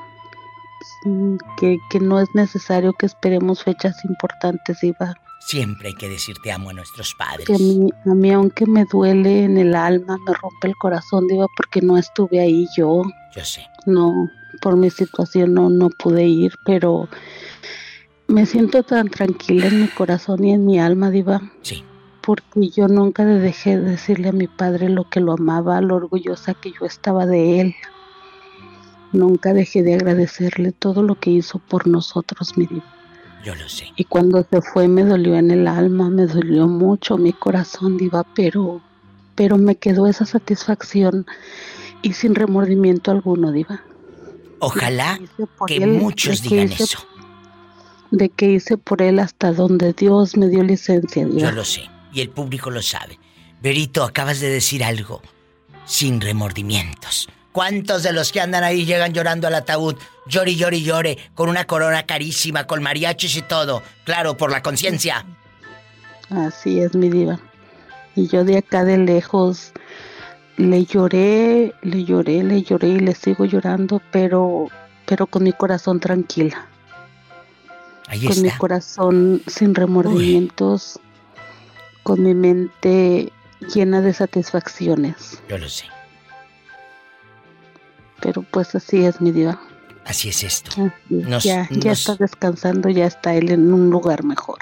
[1.04, 5.14] mm, que, que no es necesario que esperemos fechas importantes, diva.
[5.40, 7.46] Siempre hay que decir te amo a nuestros padres.
[7.46, 11.26] Que a mí, a mí aunque me duele en el alma, me rompe el corazón,
[11.26, 13.02] diva, porque no estuve ahí yo.
[13.34, 13.66] Yo sé.
[13.84, 14.30] No,
[14.62, 17.08] por mi situación no, no pude ir, pero
[18.28, 21.40] me siento tan tranquila en mi corazón y en mi alma, diva.
[21.62, 21.84] Sí.
[22.28, 26.52] Porque yo nunca dejé de decirle a mi padre lo que lo amaba, lo orgullosa
[26.52, 27.74] que yo estaba de él.
[29.12, 32.84] Nunca dejé de agradecerle todo lo que hizo por nosotros, mi diva.
[33.42, 33.86] Yo lo sé.
[33.96, 38.26] Y cuando se fue me dolió en el alma, me dolió mucho mi corazón, diva,
[38.34, 38.82] pero,
[39.34, 41.24] pero me quedó esa satisfacción
[42.02, 43.80] y sin remordimiento alguno, diva.
[44.58, 45.18] Ojalá
[45.66, 46.98] que él, muchos que digan hice- eso.
[48.10, 51.22] De que hice por él hasta donde Dios me dio licencia.
[51.22, 51.52] Yo Diva.
[51.52, 51.88] lo sé.
[52.12, 53.18] Y el público lo sabe.
[53.60, 55.22] Berito, acabas de decir algo
[55.84, 57.28] sin remordimientos.
[57.52, 59.96] ¿Cuántos de los que andan ahí llegan llorando al ataúd?
[60.26, 63.82] Llore, llore, llore, con una corona carísima, con mariachis y todo.
[64.04, 65.24] Claro, por la conciencia.
[66.30, 67.40] Así es, mi diva.
[68.14, 69.72] Y yo de acá de lejos
[70.56, 74.66] le lloré, le lloré, le lloré y le sigo llorando, pero,
[75.06, 76.66] pero con mi corazón tranquila.
[78.08, 80.98] Ahí con mi corazón sin remordimientos,
[82.08, 83.30] con mi mente
[83.74, 85.42] llena de satisfacciones.
[85.46, 85.84] Yo lo sé.
[88.22, 89.60] Pero pues así es, mi diva.
[90.06, 90.70] Así es esto.
[90.70, 90.92] Así es.
[91.10, 94.56] Nos- ya, está descansando, ya está él en un lugar mejor.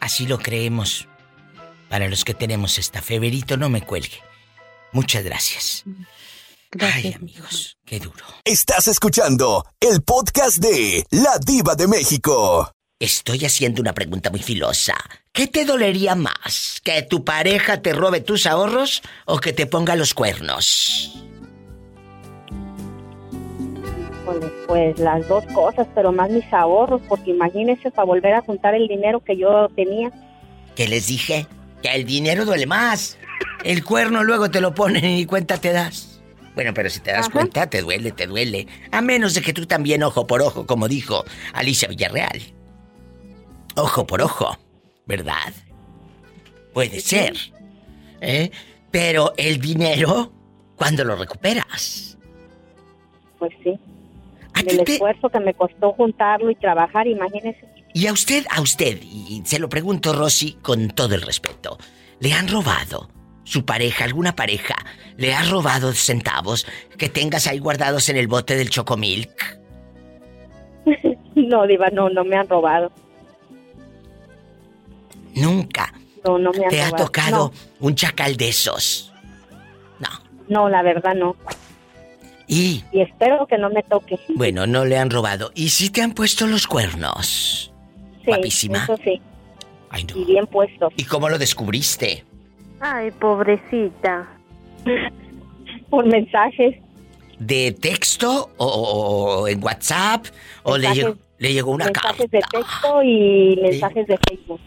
[0.00, 1.06] Así lo creemos.
[1.88, 4.18] Para los que tenemos esta fe, Berito, no me cuelgue.
[4.90, 5.84] Muchas gracias.
[6.80, 8.24] Ay, amigos, qué duro.
[8.44, 12.72] Estás escuchando el podcast de La Diva de México.
[12.98, 14.96] Estoy haciendo una pregunta muy filosa.
[15.32, 16.80] ¿Qué te dolería más?
[16.82, 21.16] ¿Que tu pareja te robe tus ahorros o que te ponga los cuernos?
[24.66, 28.86] Pues las dos cosas, pero más mis ahorros, porque imagínese para volver a juntar el
[28.86, 30.10] dinero que yo tenía.
[30.76, 31.46] ¿Qué les dije?
[31.82, 33.18] Que el dinero duele más.
[33.64, 36.20] El cuerno luego te lo ponen y ni cuenta te das.
[36.54, 37.32] Bueno, pero si te das Ajá.
[37.32, 38.66] cuenta, te duele, te duele.
[38.92, 42.40] A menos de que tú también ojo por ojo, como dijo Alicia Villarreal.
[43.76, 44.56] Ojo por ojo,
[45.10, 45.52] ¿verdad?
[46.72, 47.34] Puede ser.
[48.20, 48.50] ¿Eh?
[48.92, 50.32] Pero el dinero,
[50.76, 52.16] ¿cuándo lo recuperas?
[53.40, 53.76] Pues sí.
[54.64, 57.66] Del esfuerzo que me costó juntarlo y trabajar, imagínese.
[57.92, 61.76] Y a usted, a usted, y se lo pregunto, Rosy, con todo el respeto,
[62.20, 63.08] ¿le han robado
[63.42, 64.76] su pareja, alguna pareja,
[65.16, 66.68] le ha robado centavos
[66.98, 69.58] que tengas ahí guardados en el bote del Chocomilk?
[71.36, 72.90] No, Diva, no, no me han robado.
[75.34, 75.92] Nunca
[76.24, 79.12] No, no me han te ha tocado un chacal de esos.
[79.98, 80.08] No,
[80.48, 81.36] no, la verdad no.
[82.46, 84.18] Y, Y espero que no me toque.
[84.34, 85.52] bueno, no le han robado.
[85.54, 87.72] ¿Y si te han puesto los cuernos?
[88.24, 88.82] Sí, Guapísima.
[88.84, 89.20] eso sí.
[89.88, 90.16] Ay, no.
[90.20, 90.92] Y bien puestos.
[90.96, 92.24] ¿Y cómo lo descubriste?
[92.80, 94.28] Ay, pobrecita.
[95.90, 96.76] Por mensajes.
[97.38, 100.26] ¿De texto o, o- o en WhatsApp?
[100.62, 102.08] ¿O le Mensajes- llegó, le llegó una carta?
[102.18, 104.60] mensajes de texto y mensajes de Facebook.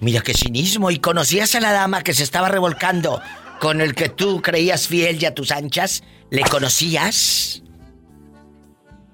[0.00, 0.90] Mira qué cinismo.
[0.90, 3.20] ¿Y conocías a la dama que se estaba revolcando
[3.60, 6.02] con el que tú creías fiel y a tus anchas?
[6.30, 7.62] ¿Le conocías?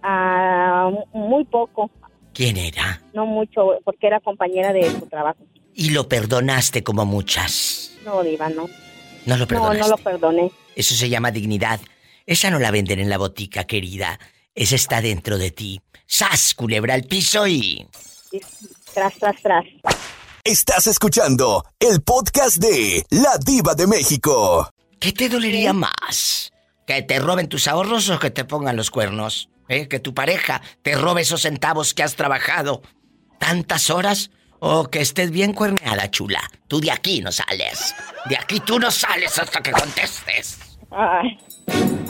[0.02, 1.90] Ah, muy poco,
[2.34, 3.00] ¿Quién era?
[3.14, 5.38] no mucho, porque era compañera de su trabajo.
[5.74, 7.92] Y lo perdonaste como muchas.
[8.04, 8.68] No, Diva, no.
[9.26, 9.78] No lo No, perdonaste.
[9.80, 10.50] no lo perdoné.
[10.74, 11.80] Eso se llama dignidad.
[12.26, 14.18] Esa no la venden en la botica, querida.
[14.54, 15.80] Esa está dentro de ti.
[16.06, 17.86] ¡Sas, culebra al piso y...
[18.92, 19.64] Tras, tras, tras.
[20.44, 24.68] Estás escuchando el podcast de La Diva de México.
[24.98, 26.52] ¿Qué te dolería más?
[26.84, 29.48] ¿Que te roben tus ahorros o que te pongan los cuernos?
[29.68, 29.86] ¿Eh?
[29.86, 32.82] ¿Que tu pareja te robe esos centavos que has trabajado
[33.38, 34.32] tantas horas?
[34.58, 36.40] ¿O que estés bien cuerneada, chula?
[36.66, 37.94] Tú de aquí no sales.
[38.28, 40.76] De aquí tú no sales hasta que contestes.
[40.90, 41.38] Ay,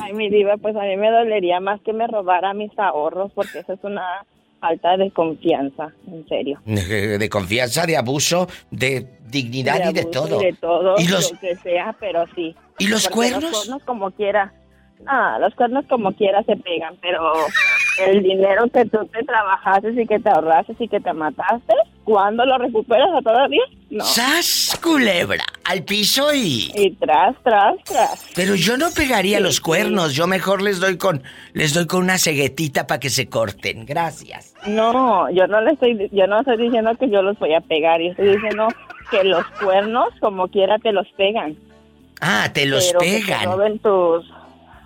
[0.01, 3.59] ay, mi diva, pues a mí me dolería más que me robara mis ahorros porque
[3.59, 4.25] eso es una
[4.63, 6.61] falta de confianza, en serio.
[6.65, 10.41] De, de confianza, de abuso, de dignidad y de todo.
[10.41, 12.55] y de todo, ¿Y los, lo que sea, pero sí.
[12.79, 13.43] ¿Y los Porque cuernos?
[13.43, 14.53] Los cuernos como quiera.
[15.05, 17.33] Ah, los cuernos como quiera se pegan, pero
[18.07, 22.47] el dinero que tú te trabajaste y que te ahorraste y que te mataste, ¿cuándo
[22.47, 23.63] lo recuperas a todavía?
[23.91, 24.05] No.
[24.05, 25.45] ¡Sas, culebra!
[25.65, 26.71] Al piso y...
[26.75, 28.27] Y tras, tras, tras.
[28.35, 29.63] Pero yo no pegaría Sí, los sí.
[29.63, 31.23] cuernos, yo mejor les doy con
[31.55, 33.87] les doy con una ceguetita para que se corten.
[33.87, 34.53] Gracias.
[34.67, 38.01] No, yo no le estoy, yo no estoy diciendo que yo los voy a pegar,
[38.01, 38.69] yo estoy diciendo
[39.11, 41.57] que los cuernos como quiera te los pegan.
[42.21, 43.79] Ah, te los pero que te pegan.
[43.79, 44.31] tus...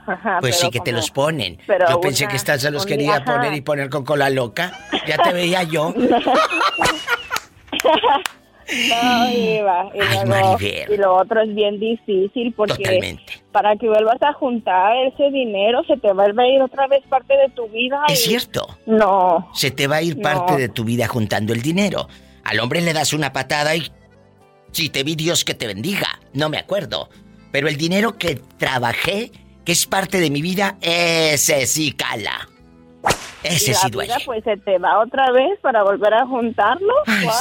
[0.09, 1.59] Ajá, Pues sí que te los ponen.
[1.67, 3.25] pero Yo pensé una- que estas se los quería ajá.
[3.25, 4.71] poner y poner con cola loca.
[5.09, 5.93] Ya te veía yo.
[8.89, 9.91] No, Iba.
[9.95, 13.23] Y, Ay, luego- y lo otro es bien difícil porque Totalmente.
[13.53, 17.37] para que vuelvas a juntar ese dinero se te vuelve a ir otra vez parte
[17.37, 18.03] de tu vida.
[18.09, 18.67] Es y- cierto.
[18.87, 19.49] No.
[19.55, 20.23] Se te va a ir No.
[20.23, 22.09] parte de tu vida juntando el dinero.
[22.45, 23.91] Al hombre le das una patada y
[24.73, 26.21] si te vi Dios que te bendiga.
[26.33, 27.09] No me acuerdo.
[27.53, 29.31] Pero el dinero que trabajé,
[29.65, 32.49] que es parte de mi vida, ese sí cala.
[33.43, 34.15] Ese y la sí vida duele.
[34.27, 36.93] pues se te va otra vez para volver a juntarlo.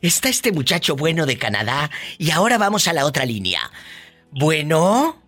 [0.00, 3.60] Está este muchacho bueno de Canadá y ahora vamos a la otra línea.
[4.30, 5.20] Bueno.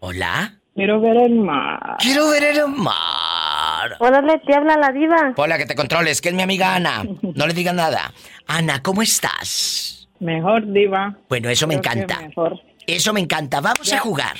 [0.00, 0.57] Hola.
[0.78, 1.96] Quiero ver el mar.
[1.98, 3.96] Quiero ver el mar.
[3.98, 5.32] Órale, te habla la diva.
[5.34, 7.02] Hola, que te controles, que es mi amiga Ana.
[7.34, 8.12] No le digas nada.
[8.46, 10.08] Ana, ¿cómo estás?
[10.20, 11.18] Mejor, diva.
[11.28, 12.20] Bueno, eso me Creo encanta.
[12.28, 12.60] mejor.
[12.86, 13.60] Eso me encanta.
[13.60, 14.36] Vamos a jugar.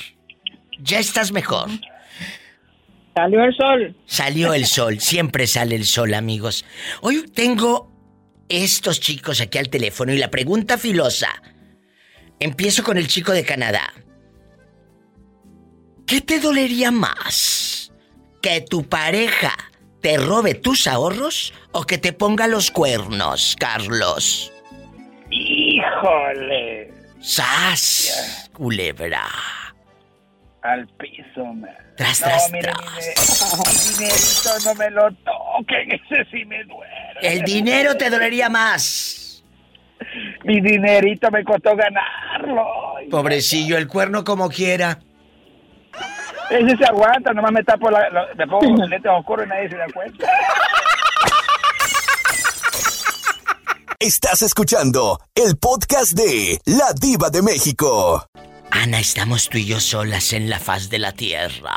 [0.78, 1.70] Ya estás mejor.
[3.16, 3.96] Salió el sol.
[4.06, 5.00] Salió el sol.
[5.00, 6.64] Siempre sale el sol, amigos.
[7.00, 7.90] Hoy tengo
[8.48, 11.30] estos chicos aquí al teléfono y la pregunta filosa.
[12.38, 13.92] Empiezo con el chico de Canadá.
[16.08, 17.92] ¿Qué te dolería más?
[18.40, 19.52] ¿Que tu pareja
[20.00, 24.50] te robe tus ahorros o que te ponga los cuernos, Carlos?
[25.30, 26.90] Híjole.
[27.20, 28.48] ¡Sas!
[28.54, 29.26] Culebra.
[30.62, 31.76] Al piso, man.
[31.98, 32.72] Tras, no, tras, mire,
[33.66, 36.90] mi dinerito no me lo toquen, ese sí me duele.
[37.20, 39.44] El dinero te dolería más.
[40.44, 42.66] Mi dinerito me costó ganarlo.
[43.10, 45.00] Pobrecillo, el cuerno como quiera.
[46.50, 49.76] Ese se aguanta, nomás me tapo la, lo- me pongo lentes oscuros y nadie se
[49.76, 50.26] da cuenta.
[54.00, 58.24] Estás escuchando el podcast de La Diva de México.
[58.70, 61.76] Ana, estamos tú y yo solas en la faz de la tierra.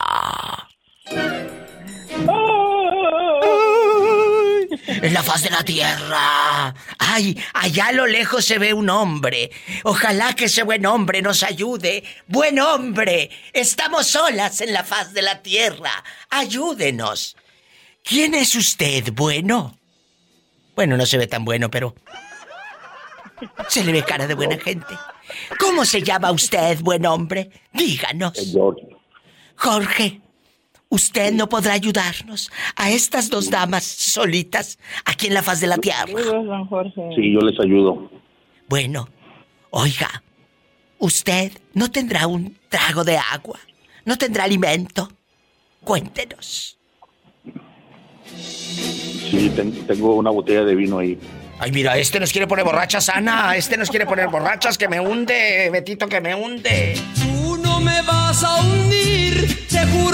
[5.01, 6.73] En la faz de la tierra.
[6.97, 9.51] Ay, allá a lo lejos se ve un hombre.
[9.83, 12.03] Ojalá que ese buen hombre nos ayude.
[12.27, 15.91] Buen hombre, estamos solas en la faz de la tierra.
[16.29, 17.37] Ayúdenos.
[18.03, 19.77] ¿Quién es usted, bueno?
[20.75, 21.95] Bueno, no se ve tan bueno, pero...
[23.69, 24.93] Se le ve cara de buena gente.
[25.59, 27.49] ¿Cómo se llama usted, buen hombre?
[27.73, 28.33] Díganos.
[29.55, 30.21] Jorge,
[30.91, 35.77] usted no podrá ayudarnos a estas dos damas solitas aquí en la faz de la
[35.79, 36.05] tierra.
[37.15, 38.11] Sí, yo les ayudo.
[38.67, 39.09] Bueno,
[39.71, 40.21] oiga,
[40.99, 43.59] usted no tendrá un trago de agua,
[44.05, 45.09] no tendrá alimento.
[45.83, 46.77] Cuéntenos.
[49.29, 51.17] Sí, ten- tengo una botella de vino ahí.
[51.59, 53.55] Ay, mira, este nos quiere poner borrachas, Ana.
[53.55, 56.95] Este nos quiere poner borrachas, que me hunde, Betito, que me hunde.
[57.15, 60.10] Tú no me vas a hundir, por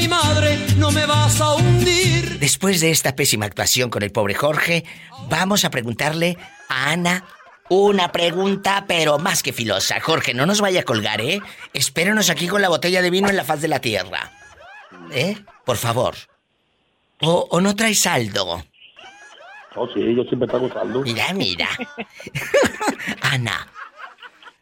[0.00, 2.38] mi madre, no me vas a hundir.
[2.38, 4.84] Después de esta pésima actuación con el pobre Jorge,
[5.28, 6.38] vamos a preguntarle
[6.68, 7.24] a Ana
[7.68, 10.00] una pregunta, pero más que filosa.
[10.00, 11.40] Jorge, no nos vaya a colgar, ¿eh?
[11.74, 14.32] Espérenos aquí con la botella de vino en la faz de la tierra.
[15.12, 15.36] ¿Eh?
[15.66, 16.14] Por favor.
[17.20, 18.64] O, o no traes saldo.
[19.76, 21.02] Oh, sí, yo siempre traigo saldo.
[21.02, 21.68] Mira, mira.
[23.20, 23.68] Ana,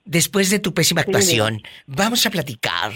[0.04, 2.92] después de tu pésima actuación, vamos a platicar.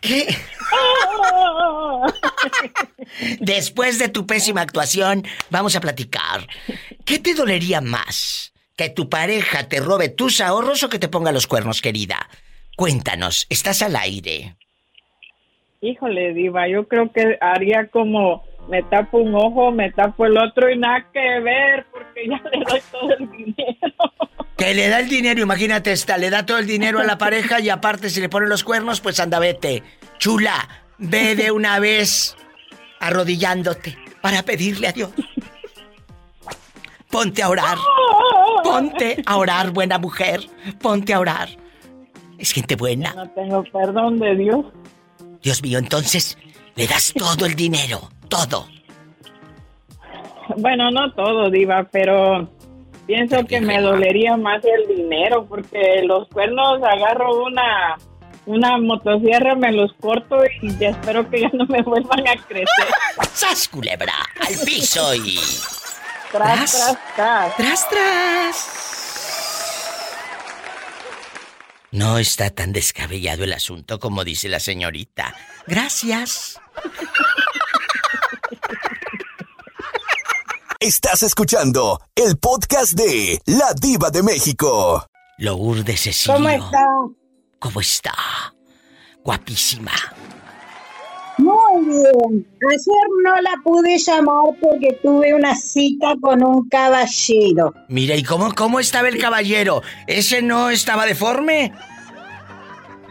[0.00, 0.28] ¿Qué?
[3.40, 6.46] Después de tu pésima actuación, vamos a platicar.
[7.04, 8.52] ¿Qué te dolería más?
[8.76, 12.28] ¿Que tu pareja te robe tus ahorros o que te ponga los cuernos, querida?
[12.76, 14.56] Cuéntanos, estás al aire.
[15.82, 20.70] Híjole, Diva, yo creo que haría como me tapo un ojo, me tapo el otro
[20.70, 23.92] y nada que ver, porque ya le doy todo el dinero.
[24.60, 27.60] Que le da el dinero, imagínate esta, le da todo el dinero a la pareja
[27.60, 29.82] y aparte si le pone los cuernos, pues anda, vete.
[30.18, 32.36] Chula, ve de una vez
[33.00, 35.12] arrodillándote para pedirle a Dios.
[37.10, 37.78] Ponte a orar.
[38.62, 40.42] Ponte a orar, buena mujer.
[40.78, 41.48] Ponte a orar.
[42.36, 43.14] Es gente buena.
[43.14, 44.66] No tengo perdón de Dios.
[45.42, 46.36] Dios mío, entonces
[46.74, 48.66] le das todo el dinero, todo.
[50.58, 52.59] Bueno, no todo, Diva, pero
[53.10, 57.98] pienso que me dolería más el dinero porque los cuernos agarro una
[58.46, 62.86] una motosierra, me los corto y ya espero que ya no me vuelvan a crecer.
[63.32, 64.14] ¡Sas, culebra!
[64.40, 65.38] ¡Al piso y...
[66.30, 67.56] Tras, tras, tras.
[67.56, 68.90] Tras, tras.
[71.90, 75.34] No está tan descabellado el asunto como dice la señorita.
[75.66, 76.60] Gracias.
[80.82, 85.04] Estás escuchando el podcast de La Diva de México.
[85.36, 86.38] Lourdes Cecilio.
[86.38, 86.86] ¿Cómo está?
[87.58, 88.14] ¿Cómo está?
[89.22, 89.92] Guapísima.
[91.36, 92.46] Muy bien.
[92.70, 97.74] Ayer no la pude llamar porque tuve una cita con un caballero.
[97.88, 99.82] Mira, ¿y cómo, cómo estaba el caballero?
[100.06, 101.74] ¿Ese no estaba deforme?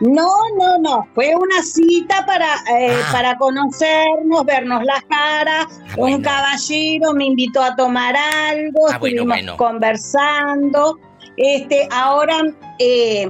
[0.02, 0.28] No,
[0.58, 1.08] no, no.
[1.14, 3.10] Fue una cita para, eh, Ah.
[3.12, 5.66] para conocernos, vernos las caras.
[5.98, 9.58] Un caballero me invitó a tomar algo, Ah, bueno, estuvimos bueno.
[9.58, 10.98] conversando.
[11.38, 12.42] Este, ahora
[12.80, 13.30] eh,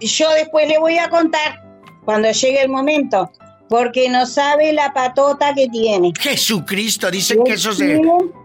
[0.00, 1.60] yo después le voy a contar
[2.04, 3.30] cuando llegue el momento,
[3.68, 6.12] porque no sabe la patota que tiene.
[6.18, 7.96] Jesucristo, dicen que eso se...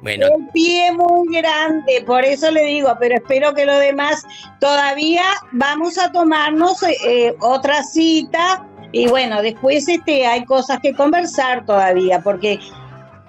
[0.01, 4.23] Bueno, El pie muy grande, por eso le digo, pero espero que lo demás
[4.59, 11.65] todavía vamos a tomarnos eh, otra cita y bueno, después este hay cosas que conversar
[11.65, 12.59] todavía, porque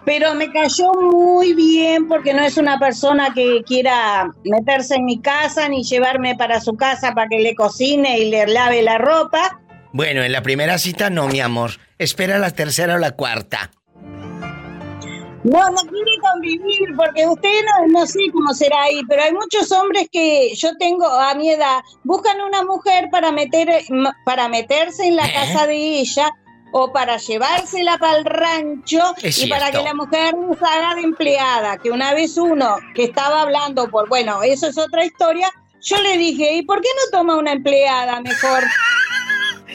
[0.04, 5.20] pero me cayó muy bien porque no es una persona que quiera meterse en mi
[5.20, 9.60] casa ni llevarme para su casa para que le cocine y le lave la ropa.
[9.92, 11.72] Bueno, en la primera cita no, mi amor.
[11.98, 13.70] Espera la tercera o la cuarta.
[15.44, 19.72] No, no quiere convivir porque usted no, no sé cómo será ahí, pero hay muchos
[19.72, 23.68] hombres que yo tengo a mi edad, buscan una mujer para meter
[24.24, 25.32] para meterse en la ¿Eh?
[25.32, 26.30] casa de ella
[26.72, 31.02] o para llevársela para el rancho Es y para que la mujer nos haga de
[31.02, 35.50] empleada, que una vez uno que estaba hablando por, bueno, eso es otra historia,
[35.82, 38.62] yo le dije, ¿y por qué no toma una empleada mejor?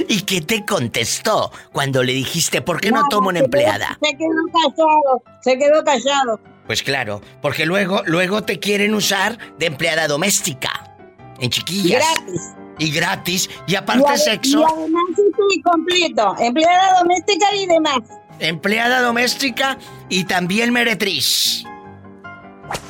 [0.08, 3.98] ¿Y qué te contestó cuando le dijiste por qué no tomo una empleada?
[4.02, 6.40] Se quedó callado, se quedó callado.
[6.66, 10.96] Pues claro, porque luego, luego te quieren usar de empleada doméstica.
[11.40, 12.04] En chiquillas.
[12.16, 12.42] Gratis.
[12.80, 13.50] Y gratis.
[13.68, 14.60] Y Y aparte ade- sexo.
[14.60, 18.00] Y además sí, completo, empleada doméstica y demás.
[18.40, 19.78] Empleada doméstica
[20.10, 21.64] y también meretriz.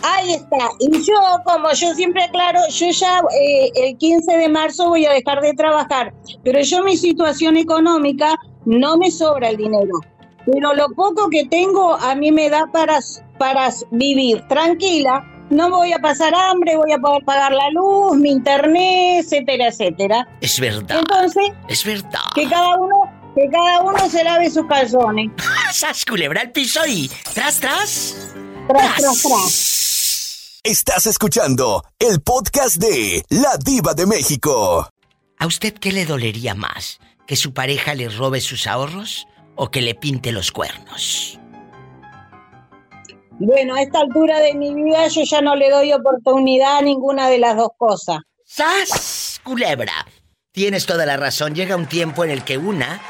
[0.03, 0.69] Ahí está.
[0.79, 1.13] Y yo,
[1.45, 5.53] como yo siempre aclaro, yo ya eh, el 15 de marzo voy a dejar de
[5.53, 6.13] trabajar.
[6.43, 9.99] Pero yo mi situación económica no me sobra el dinero.
[10.45, 12.99] Pero lo poco que tengo a mí me da para,
[13.37, 15.23] para vivir tranquila.
[15.49, 20.27] No voy a pasar hambre, voy a poder pagar la luz, mi internet, etcétera, etcétera.
[20.41, 20.99] Es verdad.
[20.99, 22.19] Entonces, Es verdad.
[22.35, 22.95] que cada uno,
[23.35, 25.29] que cada uno se lave sus calzones.
[25.71, 28.33] ¡Sas, culebra al piso y tras, tras!
[28.67, 30.59] Tras, tras, tras.
[30.61, 34.89] Estás escuchando el podcast de La Diva de México.
[35.39, 36.99] ¿A usted qué le dolería más?
[37.25, 41.39] ¿Que su pareja le robe sus ahorros o que le pinte los cuernos?
[43.39, 47.29] Bueno, a esta altura de mi vida yo ya no le doy oportunidad a ninguna
[47.29, 48.17] de las dos cosas.
[48.43, 49.39] ¡Sas!
[49.43, 50.05] Culebra.
[50.51, 51.55] Tienes toda la razón.
[51.55, 53.01] Llega un tiempo en el que una...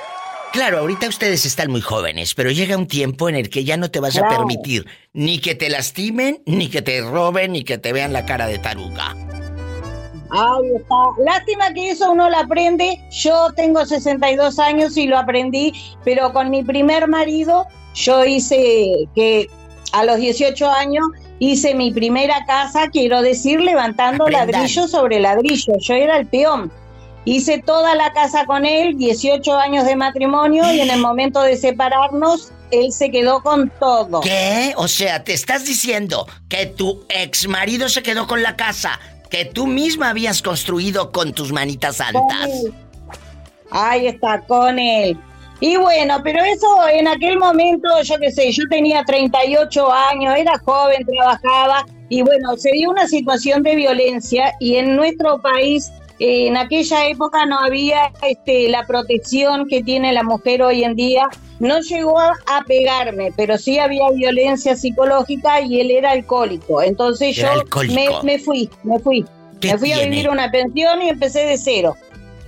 [0.54, 3.92] Claro, ahorita ustedes están muy jóvenes, pero llega un tiempo en el que ya no
[3.92, 7.94] te vas a permitir ni que te lastimen, ni que te roben, ni que te
[7.94, 9.16] vean la cara de taruga.
[10.30, 10.96] Ahí está.
[11.24, 13.00] Lástima que eso uno lo aprende.
[13.12, 15.74] Yo tengo 62 años y lo aprendí,
[16.04, 19.48] pero con mi primer marido yo hice que
[19.94, 21.06] a los 18 años
[21.40, 24.52] hice mi primera casa, quiero decir, levantando Aprendan.
[24.52, 25.78] ladrillo sobre ladrillo.
[25.80, 26.72] Yo era el peón.
[27.28, 31.58] Hice toda la casa con él, 18 años de matrimonio y en el momento de
[31.58, 34.22] separarnos, él se quedó con todo.
[34.22, 34.74] ¿Qué?
[34.78, 38.98] O sea, te estás diciendo que tu ex marido se quedó con la casa
[39.30, 42.50] que tú misma habías construido con tus manitas santas.
[43.72, 45.18] Ahí está, con él.
[45.60, 50.58] Y bueno, pero eso en aquel momento, yo qué sé, yo tenía 38 años, era
[50.60, 56.58] joven, trabajaba y bueno, se dio una situación de violencia y en nuestro país en
[56.58, 61.28] aquella época no había este, la protección que tiene la mujer hoy en día.
[61.60, 62.36] No llegó a,
[62.68, 66.82] pegarme, pero sí había violencia psicológica y él era alcohólico.
[66.82, 67.48] Entonces yo
[67.94, 69.26] me, me fui, me fui.
[69.60, 71.96] ¿Qué Me fui a vivir una pensión y empecé de cero.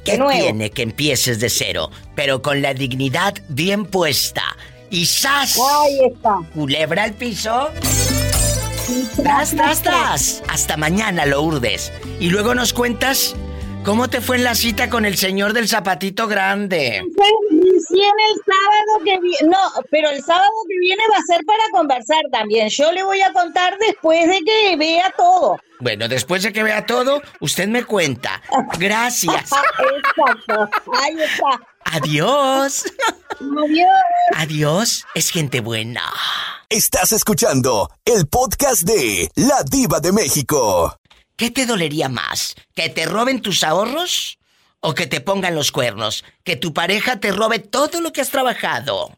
[0.03, 0.41] ¿Qué de nuevo.
[0.41, 1.89] tiene que empieces de cero?
[2.15, 4.43] Pero con la dignidad bien puesta.
[4.91, 5.57] Y ¡zas!
[5.57, 6.37] Ahí está.
[6.53, 7.69] Culebra al piso.
[9.15, 10.43] Tras, tras, tras.
[10.47, 11.91] Hasta mañana, Lourdes.
[12.19, 13.35] Y luego nos cuentas
[13.89, 17.01] cómo te fue en la cita con el señor del zapatito grande.
[17.01, 19.57] Recién el sábado que viene, no,
[19.89, 22.69] pero el sábado que viene va a ser para conversar también.
[22.69, 25.57] Yo le voy a contar después de que vea todo.
[25.79, 28.43] Bueno, después de que vea todo, usted me cuenta.
[28.77, 29.33] Gracias.
[30.05, 30.69] Exacto.
[30.93, 31.59] Ahí está.
[31.85, 32.85] Adiós.
[33.39, 33.89] Adiós.
[34.35, 35.05] Adiós.
[35.15, 36.03] Es gente buena.
[36.69, 40.95] Estás escuchando el podcast de La Diva de México.
[41.39, 42.53] ¿Qué te dolería más?
[42.75, 44.39] ¿Que te roben tus ahorros?
[44.81, 46.25] ¿O que te pongan los cuernos?
[46.43, 49.17] ¿Que tu pareja te robe todo lo que has trabajado?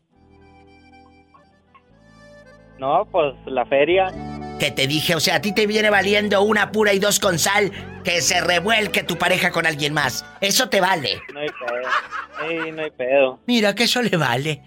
[2.78, 4.14] No, pues la feria.
[4.60, 7.40] Que te dije, o sea, a ti te viene valiendo una pura y dos con
[7.40, 7.72] sal
[8.04, 10.24] que se revuelque tu pareja con alguien más.
[10.42, 11.20] Eso te vale.
[11.34, 12.48] No hay pedo.
[12.48, 13.40] Ey, no hay pedo.
[13.48, 14.62] Mira que eso le vale.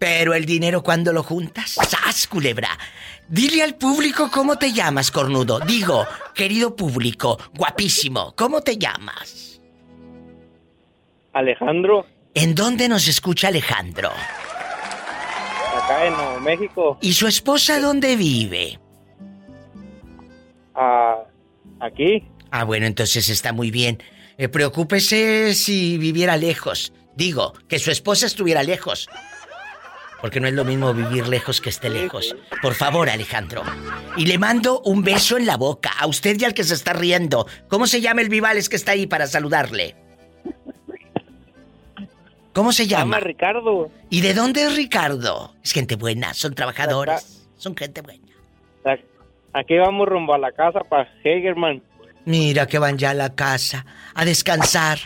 [0.00, 2.70] Pero el dinero cuando lo juntas, ¡sas, culebra!
[3.28, 5.60] Dile al público cómo te llamas, cornudo.
[5.60, 9.60] Digo, querido público, guapísimo, ¿cómo te llamas?
[11.34, 14.10] Alejandro, ¿En dónde nos escucha Alejandro?
[15.76, 16.98] acá en Nuevo México.
[17.02, 18.78] ¿Y su esposa dónde vive?
[20.74, 21.16] Ah,
[21.80, 22.26] aquí.
[22.50, 24.02] Ah, bueno, entonces está muy bien.
[24.38, 26.92] Eh, preocúpese si viviera lejos.
[27.16, 29.08] Digo, que su esposa estuviera lejos.
[30.20, 32.36] Porque no es lo mismo vivir lejos que esté lejos.
[32.62, 33.62] Por favor, Alejandro.
[34.16, 36.92] Y le mando un beso en la boca a usted y al que se está
[36.92, 37.46] riendo.
[37.68, 39.96] ¿Cómo se llama el Vivales que está ahí para saludarle?
[42.52, 43.16] ¿Cómo se llama?
[43.16, 43.90] Llama Ricardo.
[44.10, 45.54] ¿Y de dónde es Ricardo?
[45.62, 47.48] Es gente buena, son trabajadores.
[47.56, 48.26] Son gente buena.
[49.52, 51.82] Aquí vamos rumbo a la casa para Hegerman.
[52.24, 54.98] Mira que van ya a la casa a descansar.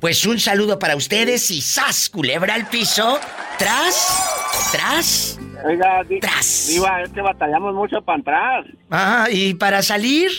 [0.00, 2.08] Pues un saludo para ustedes y ¡zas!
[2.08, 3.18] Culebra al piso.
[3.58, 5.38] Tras, tras.
[5.64, 6.20] Oiga, di-
[6.68, 8.64] Diva, es que batallamos mucho para entrar.
[8.90, 10.30] Ah, ¿y para salir?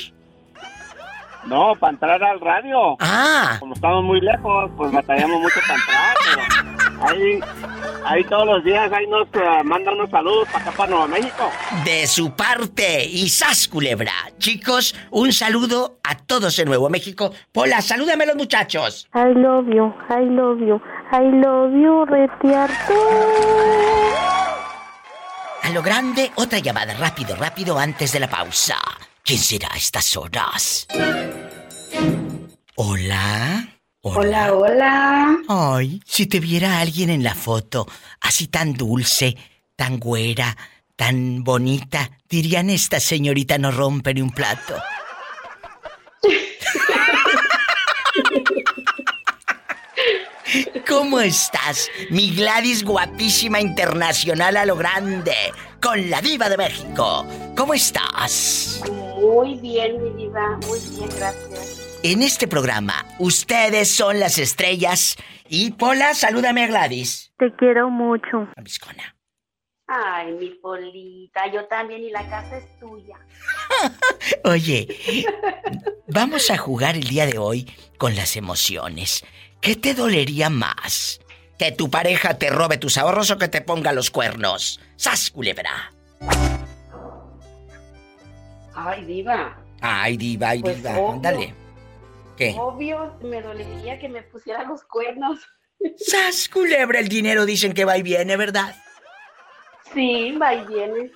[1.45, 2.97] No, para entrar al radio.
[2.99, 3.57] Ah.
[3.59, 6.17] Como estamos muy lejos, pues batallamos mucho para entrar.
[6.25, 7.39] Pero ahí,
[8.05, 11.49] ahí todos los días, ahí nos eh, mandan unos saludos para acá, para Nuevo México.
[11.85, 13.67] De su parte ¡zas!
[13.67, 14.11] Culebra.
[14.37, 17.31] Chicos, un saludo a todos en Nuevo México.
[17.51, 19.07] Pola, salúdame a los muchachos.
[19.13, 20.81] I love you, I love you,
[21.11, 22.93] I love you, retiarte.
[25.63, 28.77] A lo grande, otra llamada rápido, rápido antes de la pausa.
[29.29, 30.87] ¿Quién será a estas horas?
[32.73, 33.77] Hola.
[34.01, 35.37] Hola, hola.
[35.47, 37.85] Ay, si te viera alguien en la foto,
[38.21, 39.37] así tan dulce,
[39.75, 40.57] tan güera,
[40.95, 44.81] tan bonita, dirían esta señorita no rompe ni un plato.
[50.87, 51.87] ¿Cómo estás?
[52.09, 55.35] Mi Gladys guapísima internacional a lo grande,
[55.79, 57.27] con la diva de México.
[57.55, 58.81] ¿Cómo estás?
[59.19, 61.99] Muy bien, mi diva, muy bien, gracias.
[62.03, 65.17] En este programa, ustedes son las estrellas.
[65.49, 67.33] Y Pola, salúdame a Gladys.
[67.37, 68.47] Te quiero mucho.
[69.87, 73.17] Ay, mi polita, yo también y la casa es tuya.
[74.43, 74.87] Oye,
[76.07, 77.67] vamos a jugar el día de hoy
[77.97, 79.25] con las emociones.
[79.61, 81.19] ¿Qué te dolería más?
[81.57, 84.79] ¿Que tu pareja te robe tus ahorros o que te ponga los cuernos?
[84.95, 85.91] ¡Sas, culebra!
[88.75, 91.11] Ay, diva, Ay, diva, ay, Pues, diva, obvio.
[91.13, 91.55] ándale.
[92.37, 92.55] ¿Qué?
[92.57, 95.39] obvio me dolería que me pusiera los cuernos.
[95.97, 96.99] ¡Sas, culebra!
[96.99, 98.75] El dinero dicen que va y viene, ¿verdad?
[99.93, 101.11] Sí, va y viene.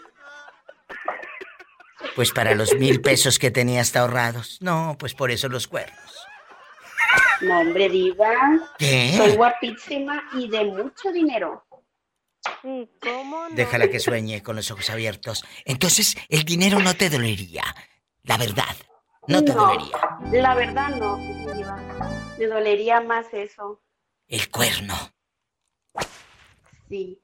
[2.15, 4.57] Pues para los mil pesos que tenía hasta ahorrados.
[4.61, 5.99] No, pues por eso los cuernos.
[7.41, 8.33] No, hombre, diva.
[8.77, 9.13] ¿Qué?
[9.15, 11.65] Soy guapísima y de mucho dinero.
[12.61, 13.55] Sí, ¿cómo no?
[13.55, 15.43] Déjala que sueñe con los ojos abiertos.
[15.65, 17.63] Entonces, el dinero no te dolería.
[18.23, 18.75] La verdad,
[19.27, 19.97] no te dolería.
[20.31, 21.17] La verdad no.
[22.37, 23.81] Me dolería más eso.
[24.27, 24.95] El cuerno.
[26.89, 27.19] Sí.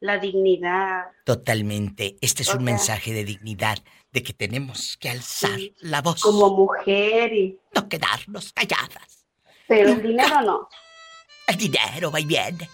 [0.00, 1.04] La dignidad.
[1.24, 2.16] Totalmente.
[2.20, 3.78] Este es O un sea- mensaje de dignidad,
[4.10, 6.20] de que tenemos que alzar la voz.
[6.22, 7.58] Como mujer y...
[7.74, 9.26] No quedarnos calladas.
[9.68, 10.68] Pero el dinero no.
[11.48, 12.68] El dinero va y viene.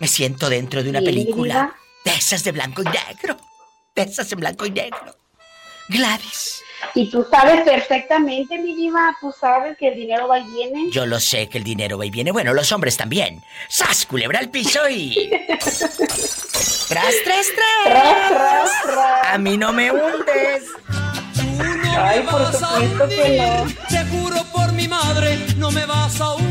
[0.00, 1.74] Me siento dentro de una película.
[2.04, 3.36] De esas de blanco y negro.
[3.94, 5.14] De esas en blanco y negro.
[5.90, 6.62] Gladys.
[6.94, 10.90] Y tú sabes perfectamente, mi diva, tú sabes que el dinero va y viene.
[10.90, 12.30] Yo lo sé que el dinero va y viene.
[12.32, 13.42] Bueno, los hombres también.
[13.68, 15.30] ¡Sas, culebra al piso y...
[15.58, 17.46] ¡Tras, tras, tras!
[17.84, 19.26] Tras, tras, tras.
[19.34, 20.64] A mí no me hundes.
[21.98, 23.66] Ay, por supuesto que no.
[23.88, 26.49] Te juro por mi madre, no me vas a hundir.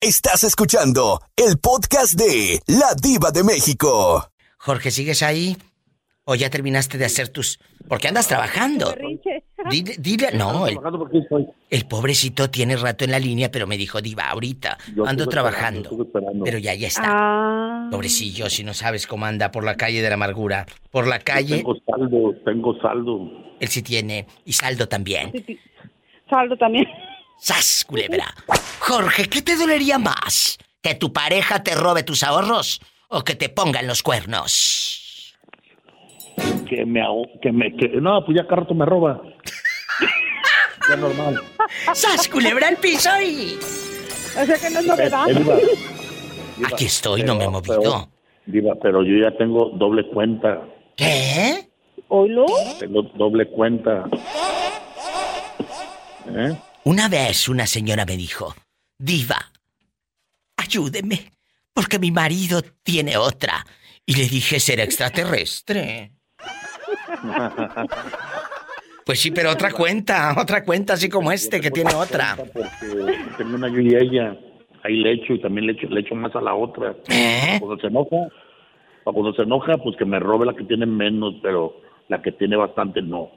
[0.00, 4.30] Estás escuchando el podcast de La Diva de México.
[4.58, 5.56] Jorge, ¿sigues ahí?
[6.24, 7.58] ¿O ya terminaste de hacer tus...?
[7.88, 8.94] Porque andas trabajando.
[9.70, 10.78] Dile, dile- no, el,
[11.70, 15.90] el pobrecito tiene rato en la línea, pero me dijo, diva, ahorita Yo ando trabajando.
[16.44, 17.02] Pero ya, ya está.
[17.06, 17.88] Ah.
[17.90, 20.66] Pobrecillo, si no sabes cómo anda por la calle de la amargura.
[20.90, 23.30] Por la calle, Tengo saldo, tengo saldo.
[23.58, 24.26] él sí tiene.
[24.44, 25.32] Y saldo también.
[26.30, 26.86] Saldo también.
[27.40, 28.34] ¡Sas, culebra!
[28.80, 30.58] Jorge, ¿qué te dolería más?
[30.82, 35.34] ¿Que tu pareja te robe tus ahorros o que te pongan los cuernos?
[36.68, 37.00] Que me
[37.42, 39.20] que me que no, pues ya cada rato me roba.
[40.88, 41.40] ya normal.
[41.94, 43.58] ¡Sas, culebra al piso y...
[44.40, 45.28] O sea que no es novedad.
[45.28, 45.56] Eh, eh, diva,
[46.56, 47.80] diva, Aquí estoy, no me he movido.
[47.80, 48.08] pero-
[48.46, 50.60] diva, pero yo ya tengo doble cuenta.
[50.96, 51.68] ¿Qué?
[52.08, 52.46] ¿Oilo?
[52.78, 54.04] Tengo doble cuenta.
[56.34, 56.56] ¿Eh?
[56.84, 58.54] Una vez una señora me dijo,
[58.98, 59.52] Diva,
[60.56, 61.32] ayúdeme,
[61.72, 63.64] porque mi marido tiene otra.
[64.06, 66.12] Y le dije, ¿será extraterrestre?
[69.08, 72.36] Pues sí, pero otra cuenta, otra cuenta así como este que tiene otra.
[72.36, 74.36] Porque tengo una yo y ella.
[74.84, 76.94] Ahí le echo y también le echo, le echo más a la otra.
[77.08, 77.56] ¿Eh?
[77.58, 78.28] Cuando se enoja,
[79.04, 82.32] para cuando se enoja, pues que me robe la que tiene menos, pero la que
[82.32, 83.30] tiene bastante no.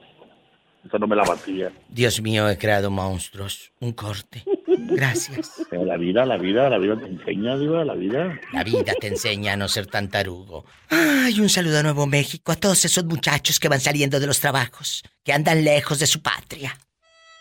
[0.84, 1.72] Esa no me la batía.
[1.88, 3.72] Dios mío, he creado monstruos.
[3.80, 4.44] Un corte.
[4.66, 5.62] Gracias.
[5.70, 8.40] Pero la vida, la vida, la vida te enseña, diva, la vida.
[8.52, 10.64] La vida te enseña a no ser tan tarugo.
[10.90, 14.40] Ay, un saludo a Nuevo México, a todos esos muchachos que van saliendo de los
[14.40, 16.76] trabajos, que andan lejos de su patria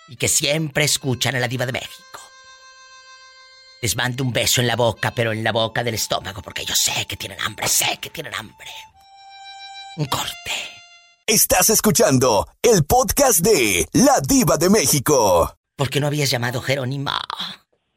[0.08, 2.20] y que siempre escuchan a la diva de México.
[3.82, 6.76] Les mando un beso en la boca, pero en la boca del estómago, porque yo
[6.76, 8.70] sé que tienen hambre, sé que tienen hambre.
[9.98, 10.81] Un corte.
[11.32, 15.56] Estás escuchando el podcast de La Diva de México.
[15.78, 17.22] ¿Por qué no habías llamado Jerónima?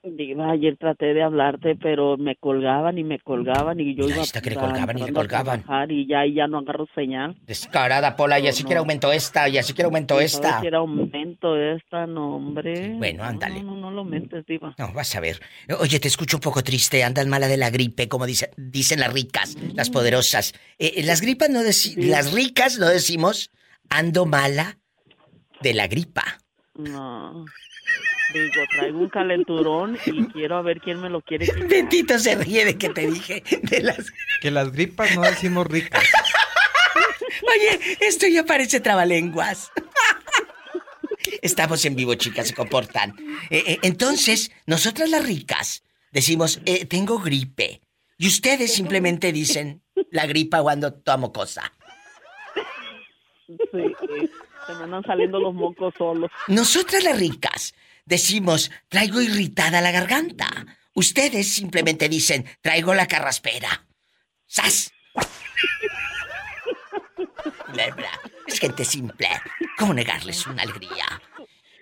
[0.04, 4.42] Diva, ayer traté de hablarte, pero me colgaban y me colgaban y yo iba esta
[4.42, 5.62] que le a- colgaban y le a colgaban.
[5.62, 7.34] trabajar Y ya, y ya no agarro señal.
[7.46, 10.60] Descarada, Pola, y así que aumentó esta, y así que aumentó ¿Sabes esta.
[10.60, 12.94] que era aumento esta, no, hombre.
[12.98, 13.62] Bueno, ándale.
[13.62, 14.74] No, no, no lo aumentes, Diva.
[14.78, 15.40] No, vas a ver.
[15.80, 19.12] Oye, te escucho un poco triste, andas mala de la gripe, como dice- dicen las
[19.12, 20.52] ricas, las poderosas.
[20.78, 23.50] Eh, eh, las gripas no deci- las ricas no decimos
[23.88, 24.76] ando mala
[25.62, 26.24] de la gripa.
[26.76, 27.44] No.
[28.34, 31.68] Digo, traigo un calenturón y quiero a ver quién me lo quiere quitar.
[31.68, 36.02] Bendito se ríe de que te dije de las Que las gripas no decimos ricas.
[37.42, 39.70] Oye, esto ya parece trabalenguas.
[41.42, 43.14] Estamos en vivo, chicas, se comportan.
[43.50, 47.82] Eh, eh, entonces, nosotras las ricas decimos, eh, tengo gripe.
[48.18, 49.80] Y ustedes simplemente dicen,
[50.10, 51.72] la gripa cuando tomo cosa.
[53.46, 54.30] Sí, sí.
[54.66, 56.30] Se me andan saliendo los mocos solos.
[56.48, 57.74] Nosotras las ricas
[58.04, 60.50] decimos, traigo irritada la garganta.
[60.94, 63.86] Ustedes simplemente dicen, traigo la carraspera.
[64.46, 64.92] ¡Sas!
[68.46, 69.28] Es gente simple.
[69.76, 71.20] ¿Cómo negarles una alegría?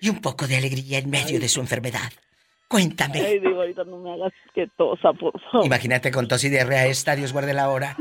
[0.00, 2.10] Y un poco de alegría en medio de su enfermedad.
[2.66, 3.20] Cuéntame.
[3.20, 5.66] Ay, digo, ahorita no me hagas que tosa, por favor.
[5.66, 7.96] Imagínate con tos y diarrea esta, Dios guarde la hora.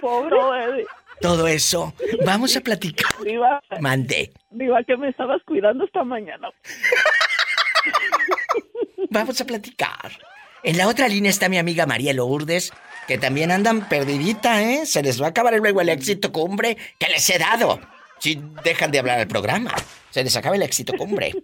[0.00, 0.86] Pobre Eddie.
[1.20, 1.94] Todo eso.
[2.24, 3.10] Vamos a platicar.
[3.22, 3.62] Diva,
[4.64, 6.48] Diva, que me estabas cuidando esta mañana.
[9.10, 10.12] Vamos a platicar.
[10.62, 12.72] En la otra línea está mi amiga María Lourdes,
[13.06, 14.86] que también andan perdidita, ¿eh?
[14.86, 17.78] Se les va a acabar luego el éxito cumbre que les he dado.
[18.18, 19.74] Si dejan de hablar al programa.
[20.10, 21.34] Se les acaba el éxito cumbre.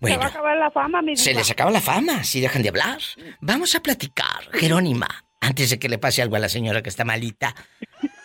[0.00, 2.68] Se va a acabar la fama, mi se les acaba la fama si dejan de
[2.68, 2.98] hablar.
[3.40, 4.48] Vamos a platicar.
[4.52, 5.08] Jerónima,
[5.40, 7.54] antes de que le pase algo a la señora que está malita,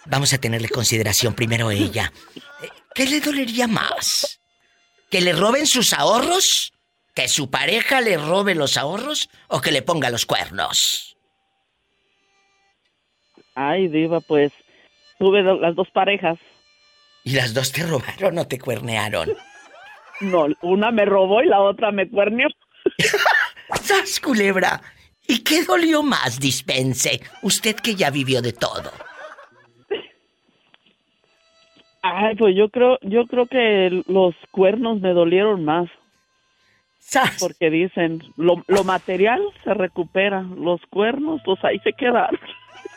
[0.06, 2.12] vamos a tenerle consideración primero ella.
[2.98, 4.40] ¿Qué le dolería más?
[5.12, 6.74] ¿Que le roben sus ahorros?
[7.14, 9.30] ¿Que su pareja le robe los ahorros?
[9.50, 11.16] ¿O que le ponga los cuernos?
[13.54, 14.52] Ay, diva, pues
[15.20, 16.40] tuve las dos parejas.
[17.24, 19.30] ¿Y las dos te robaron o te cuernearon?
[20.20, 22.48] No, una me robó y la otra me cuernió.
[23.84, 24.82] ¡Sas, culebra!
[25.28, 27.22] ¿Y qué dolió más, dispense?
[27.44, 28.92] Usted que ya vivió de todo.
[32.16, 35.90] Ay, pues yo creo, yo creo que los cuernos me dolieron más.
[37.40, 42.38] Porque dicen, lo, lo material se recupera, los cuernos, pues ahí se quedan.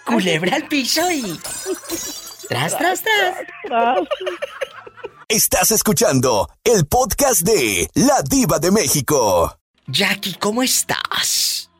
[0.04, 1.22] Culebra al piso y...
[2.48, 3.04] Tras, tras,
[3.64, 4.00] tras.
[5.28, 9.56] Estás escuchando el podcast de La Diva de México.
[9.86, 11.70] Jackie, ¿cómo estás?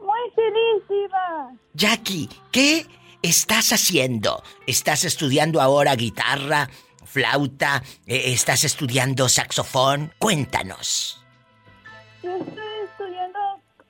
[0.00, 1.50] Muy feliz, Diva.
[1.74, 2.86] Jackie, ¿qué
[3.22, 4.42] estás haciendo?
[4.66, 6.68] ¿Estás estudiando ahora guitarra,
[7.04, 7.82] flauta?
[8.06, 10.12] Eh, ¿Estás estudiando saxofón?
[10.18, 11.24] Cuéntanos.
[12.22, 12.54] Yo estoy
[12.90, 13.38] estudiando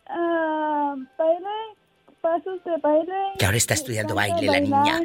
[0.06, 1.48] ah, baile,
[2.20, 3.12] pasos de baile.
[3.38, 5.00] Que ahora está estudiando baile la niña.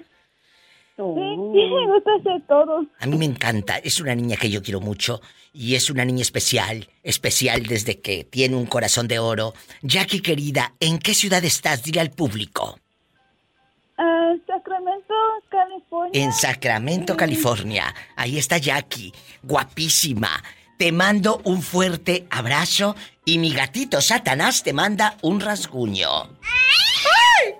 [0.97, 2.85] Sí, sí, me gusta hacer todo.
[2.99, 5.19] A mí me encanta, es una niña que yo quiero mucho
[5.51, 9.53] y es una niña especial, especial desde que tiene un corazón de oro.
[9.81, 11.83] Jackie querida, ¿en qué ciudad estás?
[11.83, 12.79] Dile al público.
[14.35, 15.13] Ah, Sacramento,
[15.49, 16.23] California.
[16.23, 17.93] En Sacramento, California.
[18.15, 19.13] Ahí está Jackie,
[19.43, 20.43] guapísima.
[20.77, 26.09] Te mando un fuerte abrazo y mi gatito Satanás te manda un rasguño.
[26.09, 27.53] ¡Ay!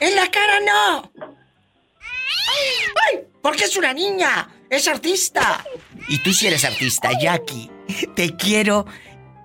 [0.00, 1.12] ¡En la cara no!
[1.20, 3.26] ¡Ay!
[3.42, 5.64] Porque es una niña, es artista.
[6.08, 7.70] Y tú sí eres artista, Jackie.
[8.14, 8.86] Te quiero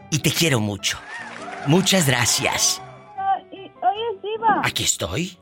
[0.09, 0.97] y te quiero mucho.
[1.67, 2.81] Muchas gracias.
[4.63, 5.37] Aquí estoy.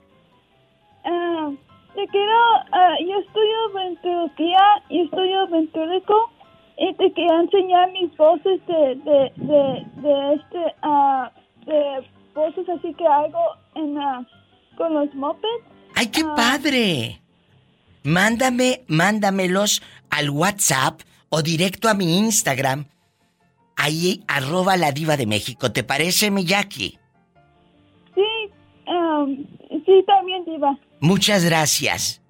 [2.02, 2.34] Te quiero,
[2.72, 6.32] ah, yo estudio ventriloquía y estudio ventríloco
[6.80, 11.32] y te quería enseñar mis voces de, de, de, de este, ah,
[11.68, 13.40] de voces así que hago
[13.76, 14.28] en, ah,
[14.78, 15.64] con los mopeds.
[15.96, 17.22] ¡Ay, qué padre!
[18.04, 22.86] Mándame, mándamelos al WhatsApp o directo a mi Instagram.
[23.78, 25.72] Ahí, arroba la diva de México.
[25.72, 26.98] ¿Te parece, mi Jackie?
[28.16, 28.52] Sí,
[28.88, 29.24] ah,
[29.86, 30.76] sí, también, Diva.
[31.02, 32.22] Muchas gracias.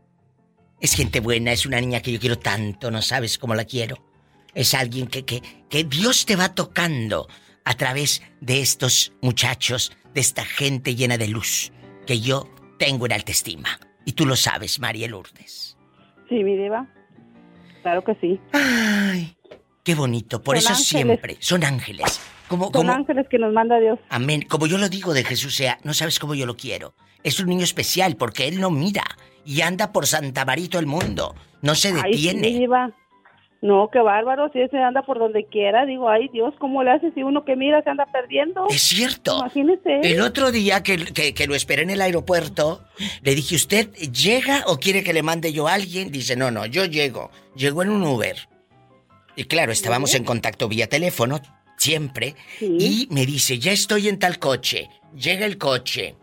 [0.79, 3.97] Es gente buena, es una niña que yo quiero tanto, no sabes cómo la quiero.
[4.55, 7.27] Es alguien que, que, que Dios te va tocando
[7.65, 11.71] a través de estos muchachos, de esta gente llena de luz,
[12.07, 12.49] que yo
[12.79, 13.77] tengo en alta estima.
[14.05, 15.77] Y tú lo sabes, María Lourdes.
[16.29, 16.87] Sí, mi diva.
[17.81, 18.39] Claro que sí.
[18.53, 19.35] Ay,
[19.83, 20.41] qué bonito.
[20.41, 20.87] Por Son eso ángeles.
[20.87, 22.21] siempre son ángeles.
[22.47, 23.99] Como, Son como, ángeles que nos manda Dios.
[24.09, 24.43] Amén.
[24.47, 26.95] Como yo lo digo de Jesús sea, no sabes cómo yo lo quiero.
[27.23, 29.03] Es un niño especial porque él no mira
[29.45, 31.35] y anda por Santa Marito el mundo.
[31.61, 32.67] No se Ay, sí, detiene.
[33.63, 34.49] No, qué bárbaro.
[34.53, 37.55] Si ese anda por donde quiera, digo, ay Dios, ¿cómo le hace si uno que
[37.55, 38.65] mira se anda perdiendo?
[38.69, 39.37] Es cierto.
[39.37, 39.99] Imagínese.
[40.01, 42.83] El otro día que, que- que lo esperé en el aeropuerto,
[43.21, 46.11] le dije, ¿usted llega o quiere que le mande yo a alguien?
[46.11, 47.29] Dice, no, no, yo llego.
[47.55, 48.35] Llegó en un Uber.
[49.35, 51.39] Y claro, estábamos en contacto vía teléfono,
[51.77, 52.35] siempre.
[52.59, 54.89] Y me dice, ya estoy en tal coche.
[55.15, 56.15] Llega el coche.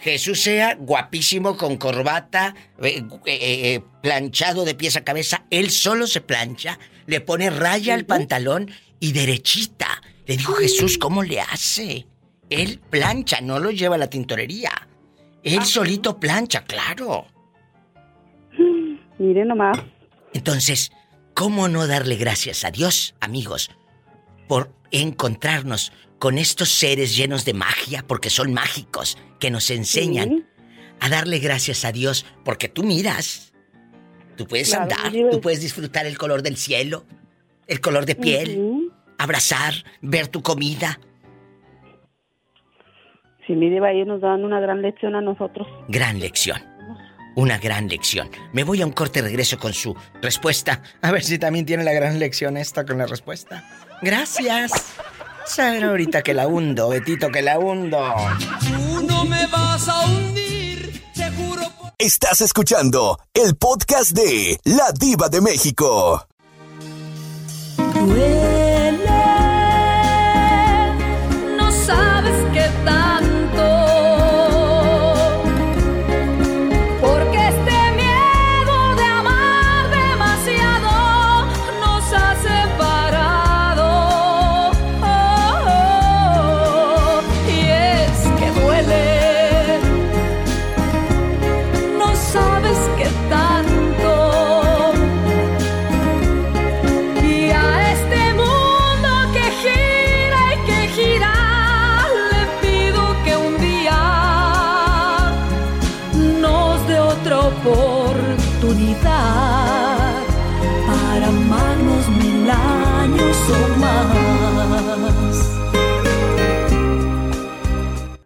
[0.00, 3.38] Jesús sea guapísimo con corbata, eh, eh,
[3.74, 5.44] eh, planchado de pies a cabeza.
[5.50, 10.02] Él solo se plancha, le pone raya al pantalón y derechita.
[10.26, 12.06] Le digo, Jesús, ¿cómo le hace?
[12.48, 14.70] Él plancha, no lo lleva a la tintorería.
[15.42, 17.26] Él solito plancha, claro.
[19.18, 19.78] Mire nomás.
[20.32, 20.92] Entonces,
[21.34, 23.70] ¿cómo no darle gracias a Dios, amigos,
[24.48, 30.46] por encontrarnos con estos seres llenos de magia, porque son mágicos, que nos enseñan
[31.00, 33.54] a darle gracias a Dios, porque tú miras,
[34.36, 37.06] tú puedes Claro, andar, sí, tú puedes disfrutar el color del cielo,
[37.66, 41.00] el color de piel, abrazar, ver tu comida.
[43.46, 45.66] Sí, mi diva, ellos nos dan una gran lección a nosotros.
[45.88, 46.62] Gran lección.
[47.34, 48.28] Una gran lección.
[48.52, 50.82] Me voy a un corte regreso con su respuesta.
[51.00, 53.64] A ver si también tiene la gran lección esta con la respuesta.
[54.02, 54.98] Gracias.
[55.58, 57.98] Ahorita que la hundo, Betito, que la hundo.
[58.60, 61.62] Tú no me vas a hundir, seguro.
[61.98, 66.24] Estás escuchando el podcast de La Diva de México.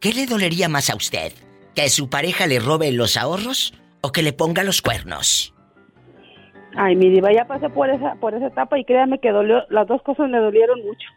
[0.05, 1.33] ¿Qué le dolería más a usted?
[1.75, 5.55] ¿Que su pareja le robe los ahorros o que le ponga los cuernos?
[6.77, 9.87] Ay, mi diva, ya pasé por esa, por esa etapa y créame que dolió, las
[9.87, 11.09] dos cosas me dolieron mucho.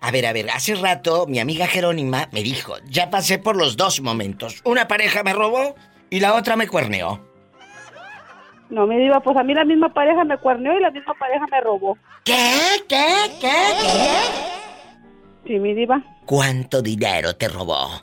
[0.00, 3.76] A ver, a ver, hace rato mi amiga Jerónima me dijo, ya pasé por los
[3.76, 4.60] dos momentos.
[4.64, 5.76] Una pareja me robó
[6.10, 7.24] y la otra me cuerneó.
[8.70, 11.46] No, mi diva, pues a mí la misma pareja me cuerneó y la misma pareja
[11.48, 11.96] me robó.
[12.24, 12.82] ¿Qué?
[12.88, 13.06] ¿Qué?
[13.40, 13.52] ¿Qué?
[15.46, 16.02] Sí, mi diva.
[16.26, 17.98] ¿Cuánto dinero te robó?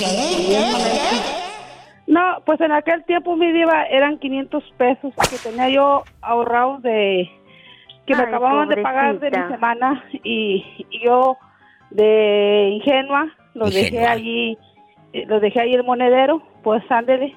[2.08, 7.30] No, pues en aquel tiempo mi diva eran 500 pesos que tenía yo ahorrados de
[8.08, 11.38] que me Ay, acababan de pagar de mi semana y, y yo
[11.92, 14.58] de ingenua los dejé allí,
[15.14, 17.36] eh, los dejé ahí el monedero, pues ándele.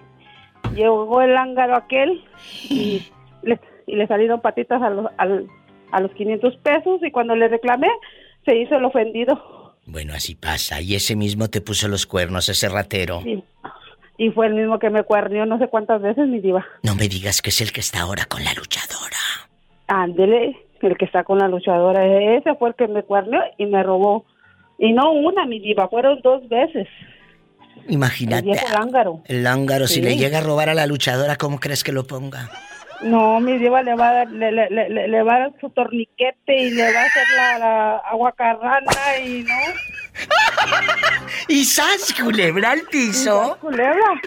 [0.74, 2.24] Llegó el ángaro aquel
[2.70, 3.02] y
[3.42, 5.46] le, y le salieron patitas a los, al-
[5.90, 7.88] a los 500 pesos y cuando le reclamé
[8.46, 9.61] se hizo el ofendido.
[9.86, 10.80] Bueno, así pasa.
[10.80, 13.22] Y ese mismo te puso los cuernos, ese ratero.
[13.26, 13.42] Y,
[14.18, 16.64] y fue el mismo que me cuernió no sé cuántas veces, mi diva.
[16.82, 19.16] No me digas que es el que está ahora con la luchadora.
[19.88, 22.06] Ándele, el que está con la luchadora.
[22.36, 24.24] Ese fue el que me cuernió y me robó.
[24.78, 26.88] Y no una, mi diva, fueron dos veces.
[27.86, 28.42] El Imagínate.
[28.42, 29.22] viejo lángaro.
[29.26, 30.02] El lángaro, si Sí.
[30.02, 32.48] le llega a robar a la luchadora, ¿cómo crees que lo ponga?
[33.02, 35.52] No, mi diva le va a dar, le, le, le, le- le va a dar
[35.60, 39.54] su torniquete y le va a hacer la, la aguacarrana y no.
[41.48, 43.58] ¿Y sas, culebra al piso?
[43.60, 44.20] Culebra.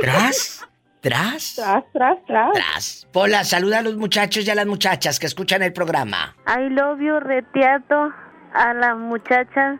[0.00, 0.66] ¿Tras?
[1.00, 1.54] ¿Tras?
[1.54, 2.52] Tras, tras, tras.
[2.52, 3.06] Tras.
[3.12, 6.34] Pola, saluda a los muchachos y a las muchachas que escuchan el programa.
[6.48, 8.12] I love you, Reteato,
[8.52, 9.78] a las muchachas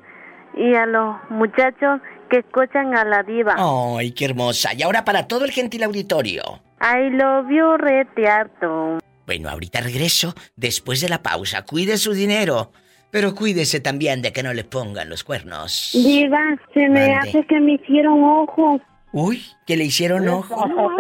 [0.57, 2.01] y a los muchachos
[2.31, 3.57] que escuchan a la diva.
[3.59, 4.73] ¡Ay, qué hermosa!
[4.75, 6.61] Y ahora para todo el gentil auditorio.
[6.81, 8.99] I love you, Reteato.
[9.27, 11.63] Bueno, ahorita regreso después de la pausa.
[11.65, 12.71] Cuide su dinero,
[13.11, 15.91] pero cuídese también de que no le pongan los cuernos.
[15.95, 16.41] Diva,
[16.75, 17.15] se me Mande.
[17.31, 18.81] hace que me hicieron ojos.
[19.13, 20.65] Uy, que le hicieron ojo.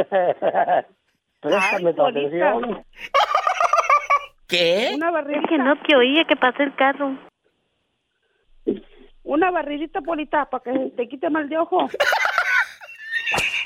[1.40, 2.84] Préstame tu atención.
[4.48, 4.92] ¿Qué?
[4.94, 5.40] Una barridita.
[5.42, 7.16] Es que no te oía que pasó el carro.
[9.24, 11.88] Una barridita, Polita, para que te quite mal de ojo.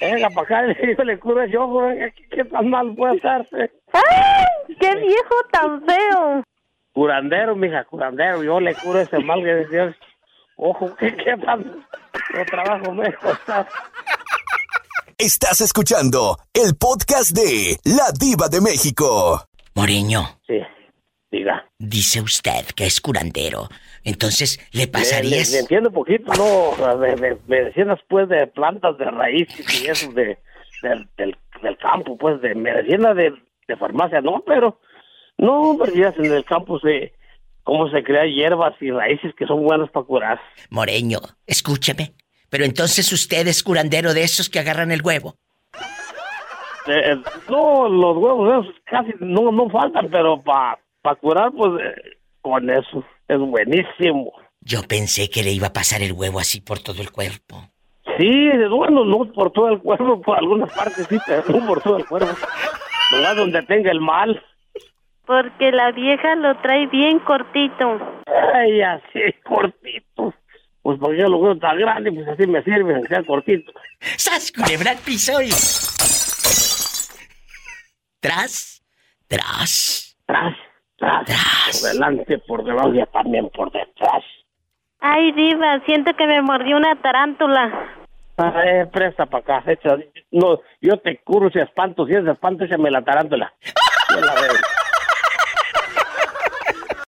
[0.01, 3.71] Venga, para acá, yo le curo ese ojo, venga, ¿qué, qué tan mal puede estarse?
[3.93, 4.77] ¡Ay!
[4.81, 6.43] ¡Qué viejo tan feo!
[6.93, 9.95] Curandero, mija, curandero, yo le curo ese mal que decías.
[10.57, 11.65] Ojo, ¿qué, qué tan
[12.35, 13.67] lo trabajo me costó?
[15.17, 19.45] Estás escuchando el podcast de La Diva de México.
[19.75, 20.23] Moreño.
[20.47, 20.61] Sí,
[21.31, 21.67] diga.
[21.79, 23.69] Dice usted que es curandero.
[24.05, 25.51] Entonces, ¿le pasarías?
[25.51, 26.97] le- le entiendo poquito, ¿no?
[26.99, 30.39] De, de medicinas, pues, de plantas, de raíces y eso, de,
[30.83, 33.33] del, del, del campo, pues, de medicina de,
[33.69, 34.81] de farmacia, no, pero,
[35.39, 37.13] no, pero ya en el campo se,
[37.63, 40.41] cómo se crean hierbas y raíces que son buenas para curar.
[40.71, 42.15] Moreño, escúcheme.
[42.49, 45.37] Pero entonces usted es curandero de esos que agarran el huevo.
[46.87, 47.17] Eh, eh,
[47.49, 52.69] no, los huevos esos casi no, no faltan, pero para pa curar, pues, eh, con
[52.71, 54.33] eso, es buenísimo.
[54.61, 57.71] Yo pensé que le iba a pasar el huevo así por todo el cuerpo.
[58.19, 61.97] Sí, bueno, no por todo el cuerpo, por algunas partes sí, pero no por todo
[61.97, 62.29] el cuerpo.
[63.13, 64.43] Nomás donde tenga el mal.
[65.27, 67.99] Porque la vieja lo trae bien cortito.
[68.55, 70.35] Ay, así, cortito.
[70.83, 73.73] Pues porque yo lo veo tan grande, pues así me sirve, aunque sea cortito.
[74.01, 75.51] ¡Sas, culebra piso y...
[78.21, 78.83] Tras,
[79.29, 80.55] tras, Tras,
[81.01, 84.23] tras, por delante, por debajo y también por detrás.
[85.01, 87.97] Ay, diva, siento que me mordió una tarántula.
[88.37, 89.97] Ay, presta para acá, echa.
[90.31, 93.53] No, yo te curo si espanto, si es espanto, échame la tarántula.
[94.11, 94.53] Yo la veo.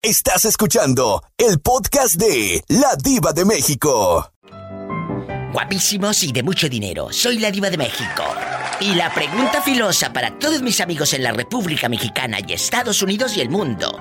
[0.02, 4.32] Estás escuchando el podcast de La Diva de México.
[5.52, 7.08] Guapísimos y de mucho dinero.
[7.12, 8.24] Soy la diva de México.
[8.80, 13.36] Y la pregunta filosa para todos mis amigos en la República Mexicana y Estados Unidos
[13.36, 13.92] y el mundo.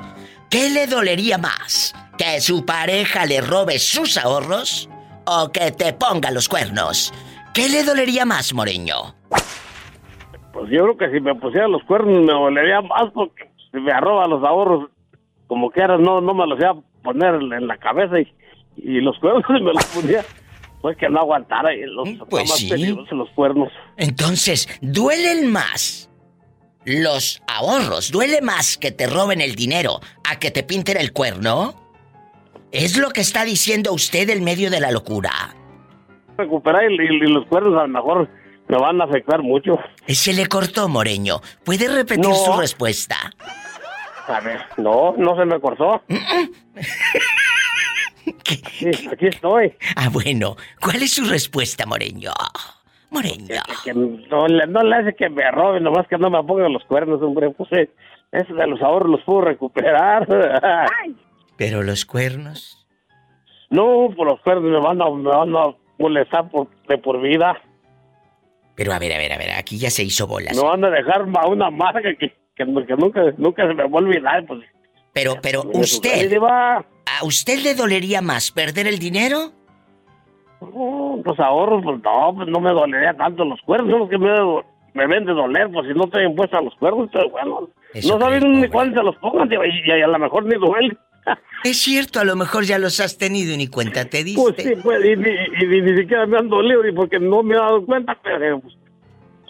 [0.48, 1.92] ¿Qué le dolería más?
[2.16, 4.88] ¿Que su pareja le robe sus ahorros?
[5.26, 7.12] ¿O que te ponga los cuernos?
[7.53, 9.14] ¿Qué le dolería más, Moreño?
[10.53, 13.92] Pues yo creo que si me pusiera los cuernos me dolería más porque si me
[13.92, 14.88] arroba los ahorros,
[15.48, 19.44] como ahora no, no me los iba a poner en la cabeza y, los cuernos
[19.48, 20.24] me los ponía,
[20.80, 22.68] pues que no aguantara y los Pues más sí.
[22.68, 23.70] peligrosos los cuernos.
[23.96, 26.08] Entonces, ¿duelen más
[26.84, 28.10] los ahorros?
[28.10, 31.74] ¿Duele más que te roben el dinero a que te pinten el cuerno?
[32.72, 35.30] ¿Es lo que está diciendo usted en medio de la locura?
[36.38, 38.28] Recuperar y, y- y los cuernos a lo mejor
[38.68, 39.78] me van a afectar mucho.
[40.06, 41.40] Se le cortó, Moreño.
[41.64, 42.34] ¿Puede repetir No.
[42.34, 43.16] su respuesta?
[44.28, 46.02] A ver, no, no se me cortó.
[48.72, 49.74] Sí, aquí estoy.
[49.96, 50.56] Ah, bueno.
[50.80, 52.32] ¿Cuál es su respuesta, Moreño?
[53.10, 53.60] Moreño.
[53.84, 56.84] Que no, le- no le hace que me roben, nomás que no me pongan los
[56.84, 57.50] cuernos, hombre.
[57.50, 57.90] Pues eh,
[58.32, 60.26] eso de los ahorros los puedo recuperar.
[61.56, 62.76] Pero los cuernos.
[63.70, 67.56] No, por los cuernos me van a, me van a molestar por, de por vida.
[68.74, 70.56] Pero a ver, a ver, a ver, aquí ya se hizo bolas.
[70.56, 72.64] Me van a dejar una marca que, que, que
[72.96, 74.46] nunca, nunca se me va a olvidar.
[74.46, 74.60] Pues.
[75.12, 76.76] Pero, pero usted, va.
[76.78, 79.52] ¿a usted le dolería más perder el dinero?
[80.61, 84.30] Pues ahorros, pues no, pues no me dolería tanto los cuernos, que me,
[84.94, 88.18] me ven de doler, pues si no estoy impuesta a los cuernos, pero bueno, Eso
[88.18, 90.96] no saben ni cuándo se los pongan, y, y a lo mejor ni duele.
[91.64, 94.40] Es cierto, a lo mejor ya los has tenido y ni cuenta te diste.
[94.40, 97.42] Pues sí, pues, y, ni- y ni, ni siquiera me han dolido, y porque no
[97.42, 98.74] me he dado cuenta, pero pues,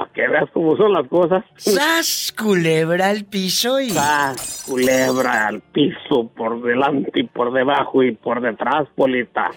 [0.01, 1.45] para que veas cómo son las cosas.
[1.57, 3.91] ¡Sas, culebra al piso y...
[3.91, 9.51] ¡Sas, culebra al piso, por delante y por debajo y por detrás, Polita!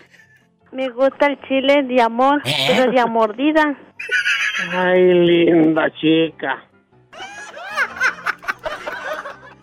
[0.73, 3.77] Me gusta el chile de amor, pero de mordida.
[4.73, 6.67] Ay, linda chica.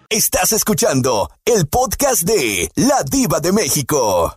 [0.08, 4.34] Estás escuchando el podcast de La Diva de México.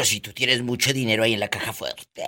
[0.00, 2.24] Pero si tú tienes mucho dinero ahí en la caja fuerte.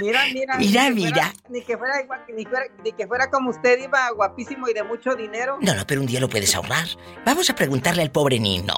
[0.00, 0.56] Mira, mira.
[0.58, 1.10] Mira, ni que mira.
[1.12, 4.72] fuera- ni, que fuera, igual- ni, fuera, ni que fuera como usted, iba guapísimo y
[4.74, 5.58] de mucho dinero.
[5.60, 6.88] No, no, pero un día lo puedes ahorrar.
[7.24, 8.74] Vamos a preguntarle al pobre Nino.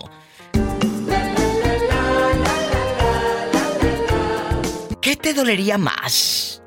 [5.01, 6.63] ¿Qué te dolería más?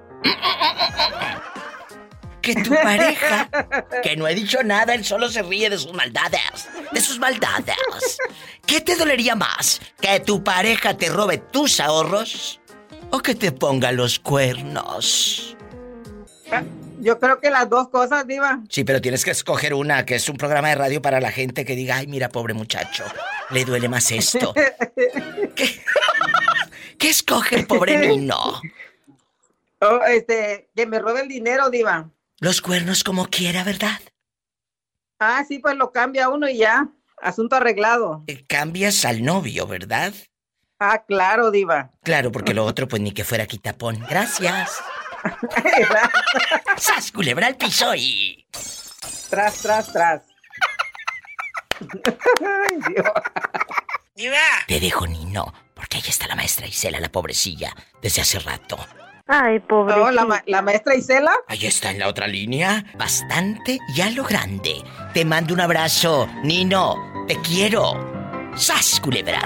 [2.45, 3.49] Que tu pareja,
[4.03, 8.19] que no he dicho nada, él solo se ríe de sus maldades, de sus maldades.
[8.67, 9.81] ¿Qué te dolería más?
[9.99, 12.61] ¿Que tu pareja te robe tus ahorros
[13.09, 15.57] o que te ponga los cuernos?
[16.99, 18.59] Yo creo que las dos cosas, Diva.
[18.69, 21.65] Sí, pero tienes que escoger una, que es un programa de radio para la gente
[21.65, 23.05] que diga, ay, mira, pobre muchacho,
[23.49, 24.53] le duele más esto.
[25.55, 25.81] ¿Qué,
[26.99, 28.61] ¿Qué escoge el pobre Nino?
[29.81, 32.09] Oh, este, que me robe el dinero, Diva.
[32.45, 33.99] Los cuernos como quiera, ¿verdad?
[35.17, 36.89] Ah, sí, pues lo cambia uno y ya.
[37.19, 38.23] Asunto arreglado.
[38.27, 40.13] Eh, Cambias al novio, ¿verdad?
[40.77, 41.89] Ah, claro, Diva.
[42.03, 43.99] Claro, porque lo otro, pues ni que fuera quitapón.
[44.07, 44.79] Gracias.
[46.77, 48.45] ¡Sas, culebra al piso y...
[49.31, 50.21] Tras, tras, tras.
[51.81, 54.31] Ay, Dios.
[54.67, 58.77] Te dejo, Nino, porque ahí está la maestra Isela, la pobrecilla, desde hace rato.
[59.27, 59.95] Ay, pobre.
[59.95, 61.33] Oh, la, ma- la maestra Isela.
[61.47, 62.85] Ahí está en la otra línea.
[62.97, 64.83] Bastante y a lo grande.
[65.13, 67.25] Te mando un abrazo, Nino.
[67.27, 67.93] Te quiero.
[68.55, 69.41] ¡Sas, culebra!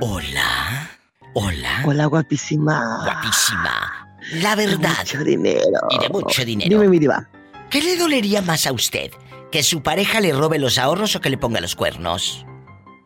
[0.00, 0.90] Hola.
[1.34, 1.82] Hola.
[1.86, 3.00] Hola, guapísima.
[3.04, 4.18] Guapísima.
[4.34, 4.98] La verdad.
[4.98, 5.80] Mucho dinero.
[5.90, 6.68] Y de mucho dinero.
[6.68, 7.26] Dime, mi diva.
[7.70, 9.10] ¿Qué le dolería más a usted?
[9.50, 12.44] ¿Que su pareja le robe los ahorros o que le ponga los cuernos?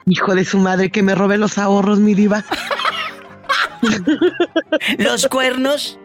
[0.06, 2.44] Hijo de su madre, que me robe los ahorros, mi diva.
[4.98, 5.98] ¿Los cuernos?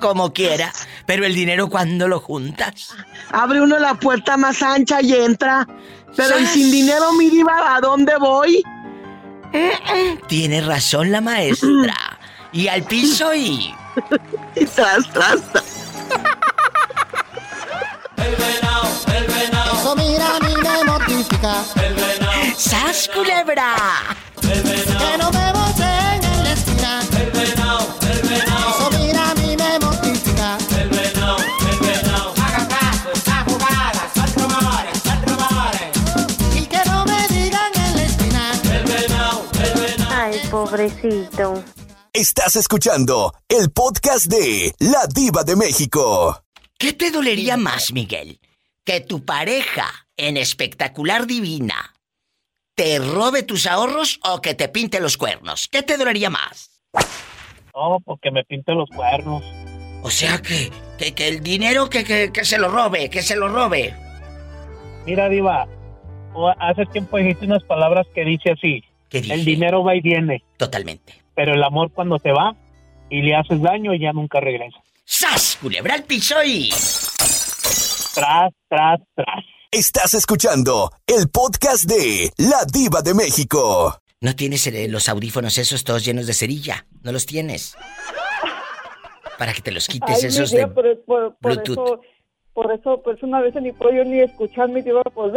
[0.00, 0.72] Como quiera.
[1.06, 2.94] Pero el dinero cuando lo juntas.
[3.30, 5.66] Abre uno la puerta más ancha y entra.
[6.16, 8.62] Pero ¿y sin dinero, mi diva, a dónde voy?
[10.26, 12.18] Tiene razón la maestra.
[12.52, 13.74] Y al piso y.
[14.56, 15.64] y tras, tras, tras.
[19.78, 21.64] Eso mira a mí me mortifica.
[21.76, 22.54] El venado.
[22.56, 23.76] ¡Sas, culebra!
[24.40, 26.07] Que no me boten
[40.68, 41.62] pobrecito.
[42.12, 46.42] Estás escuchando el podcast de La Diva de México.
[46.78, 48.40] ¿Qué te dolería más, Miguel?
[48.84, 51.94] ¿Que tu pareja, en espectacular divina,
[52.74, 55.68] te robe tus ahorros o que te pinte los cuernos?
[55.68, 56.82] ¿Qué te dolería más?
[57.74, 59.42] No, porque me pinte los cuernos.
[60.02, 63.36] O sea que, que, que el dinero que, que, que se lo robe, que se
[63.36, 63.94] lo robe.
[65.06, 65.66] Mira, Diva,
[66.60, 68.84] hace tiempo dijiste unas palabras que dice así.
[69.08, 69.34] ¿Qué dije?
[69.34, 70.44] El dinero va y viene.
[70.56, 71.14] Totalmente.
[71.34, 72.54] Pero el amor cuando se va
[73.10, 74.78] y le haces daño ya nunca regresa.
[75.04, 75.58] ¡Sas!
[75.60, 76.70] Culebra al piso y...
[78.14, 79.44] Tras, tras, tras.
[79.70, 83.98] Estás escuchando el podcast de La Diva de México.
[84.20, 86.86] No tienes eh, los audífonos esos todos llenos de cerilla.
[87.02, 87.76] No los tienes.
[89.38, 91.78] Para que te los quites Ay, mi esos de por, por, por Bluetooth.
[91.78, 92.00] eso,
[92.52, 95.32] por eso, pues una vez ni puedo yo ni escuchar mi diva, pues.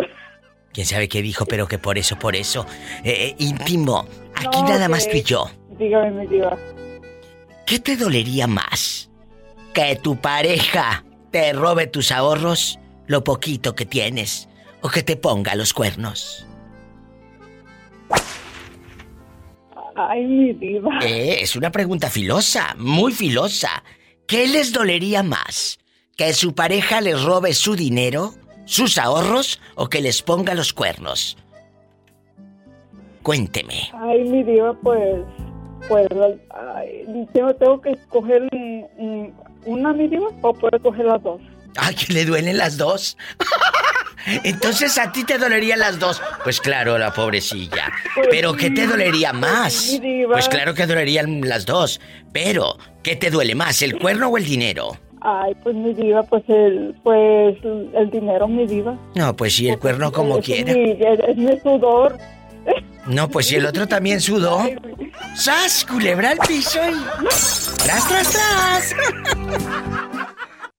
[0.74, 2.66] Quién sabe qué dijo, pero que por eso, por eso.
[3.04, 4.08] Eh, eh, íntimo.
[4.36, 5.50] Aquí No, nada más tú y yo.
[5.78, 6.58] Dígame, mi diva.
[7.66, 9.10] ¿Qué te dolería más?
[9.74, 14.50] ¿Que tu pareja te robe tus ahorros, lo poquito que tienes,
[14.82, 16.46] o que te ponga los cuernos?
[19.96, 21.00] Ay, mi diva.
[21.02, 23.84] Eh, es una pregunta filosa, muy filosa.
[24.26, 25.80] ¿Qué les dolería más?
[26.16, 28.34] ¿Que su pareja les robe su dinero,
[28.72, 31.38] sus ahorros o que les ponga los cuernos?
[33.22, 33.92] Cuénteme.
[33.94, 35.20] Ay, mi diva, pues,
[35.88, 36.08] pues,
[36.76, 39.34] ay, yo tengo que escoger un- un-
[39.66, 41.42] una, mi diva, o puedo escoger las dos.
[41.76, 43.18] Ay, que le duelen las dos.
[44.44, 46.22] Entonces a ti te dolerían las dos.
[46.44, 47.92] Pues claro, la pobrecilla.
[48.30, 49.90] Pero ¿qué te dolería más?
[49.94, 50.34] mi diva.
[50.34, 52.00] Pues claro que dolerían las dos.
[52.32, 54.98] Pero, ¿qué te duele más, el cuerno o el dinero?
[55.22, 58.98] Ay, pues mi diva, pues el, pues el dinero, mi diva.
[59.16, 60.74] No, pues sí, el cuerno como Es quiera.
[60.74, 62.18] mi- es, es mi sudor.
[63.08, 64.60] No, pues si el otro también sudó.
[65.36, 65.86] ¡Sas!
[65.86, 66.94] Culebra al piso y.
[67.84, 68.96] ¡Tras, tras, tras!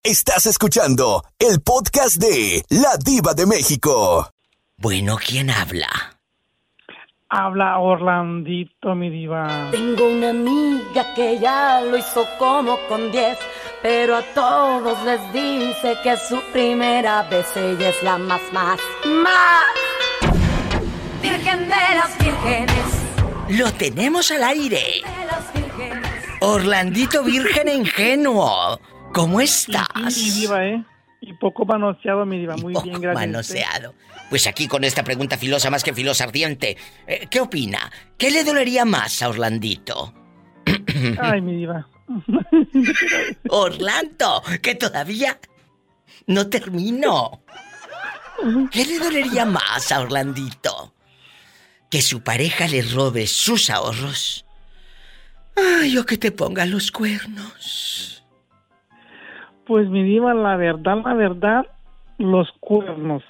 [0.03, 4.29] Estás escuchando el podcast de La Diva de México.
[4.77, 5.87] Bueno, ¿quién habla?
[7.29, 9.69] Habla Orlandito, mi diva.
[9.71, 13.37] Tengo una amiga que ya lo hizo como con 10,
[13.83, 18.79] pero a todos les dice que es su primera vez ella es la más, más,
[19.05, 19.59] más.
[21.21, 24.77] Virgen de las vírgenes, Lo tenemos al aire.
[25.03, 26.09] de las vírgenes.
[26.41, 28.79] Orlandito Virgen e Ingenuo.
[29.13, 29.87] ¿Cómo Y estás?
[30.17, 30.83] mi diva, ¿eh?
[31.21, 32.57] Y poco manoseado, mi diva.
[32.57, 33.13] Muy bien, gracias.
[33.27, 33.93] Manoseado.
[34.29, 36.75] Pues aquí con esta pregunta filosa más que filosa ardiente.
[37.07, 37.91] eh, ¿Qué opina?
[38.17, 40.13] ¿Qué le dolería más a Orlandito?
[41.21, 41.87] Ay, mi diva.
[43.49, 45.37] Orlando, que todavía
[46.27, 47.41] no termino.
[48.71, 50.93] ¿Qué le dolería más a Orlandito?
[51.89, 54.45] ¿Que su pareja le robe sus ahorros?
[55.55, 58.25] Ay, o que te ponga los cuernos.
[59.65, 61.65] Pues mi diva, la verdad, la verdad,
[62.17, 63.23] los cuernos.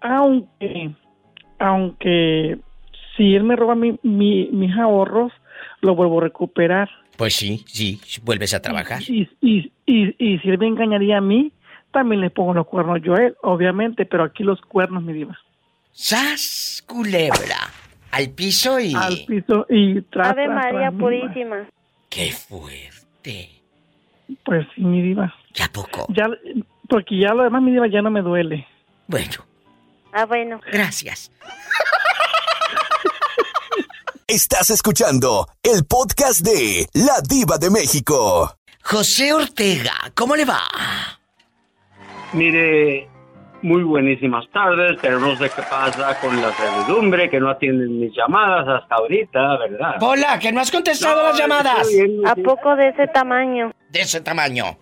[0.00, 0.94] Aunque,
[1.58, 2.58] aunque
[3.16, 5.32] si él me roba mi, mi- mis ahorros,
[5.80, 6.88] lo vuelvo a recuperar.
[7.16, 9.02] Pues sí, sí, vuelves a trabajar.
[9.08, 11.52] Y, y, y, y si él me engañaría a mí,
[11.92, 15.38] también le pongo los cuernos yo a él, obviamente, pero aquí los cuernos, mi diva.
[15.92, 17.72] ¡Sas, culebra!
[18.10, 18.94] Al piso y...
[18.94, 21.00] Al piso y tras, Ave tras, María tras.
[21.00, 21.66] Purísima.
[22.10, 23.50] ¡Qué fuerte!
[24.44, 25.34] Pues sí, mi diva.
[25.54, 26.06] ¿Ya poco?
[26.10, 26.28] Ya,
[26.88, 28.66] porque ya lo demás, mi diva, ya no me duele.
[29.06, 29.44] Bueno,
[30.12, 30.60] Ah, bueno.
[30.70, 31.30] gracias.
[34.28, 38.56] Estás escuchando el podcast de La Diva de México.
[38.82, 40.62] José Ortega, ¿cómo le va?
[42.32, 43.08] Mire,
[43.62, 48.12] muy buenísimas tardes, pero no sé qué pasa con la servidumbre, que no atienden mis
[48.16, 49.94] llamadas hasta ahorita, ¿verdad?
[50.00, 51.86] Hola, que no has contestado las llamadas.
[52.26, 53.72] ¿A poco de ese tamaño?
[53.90, 54.76] De ese tamaño.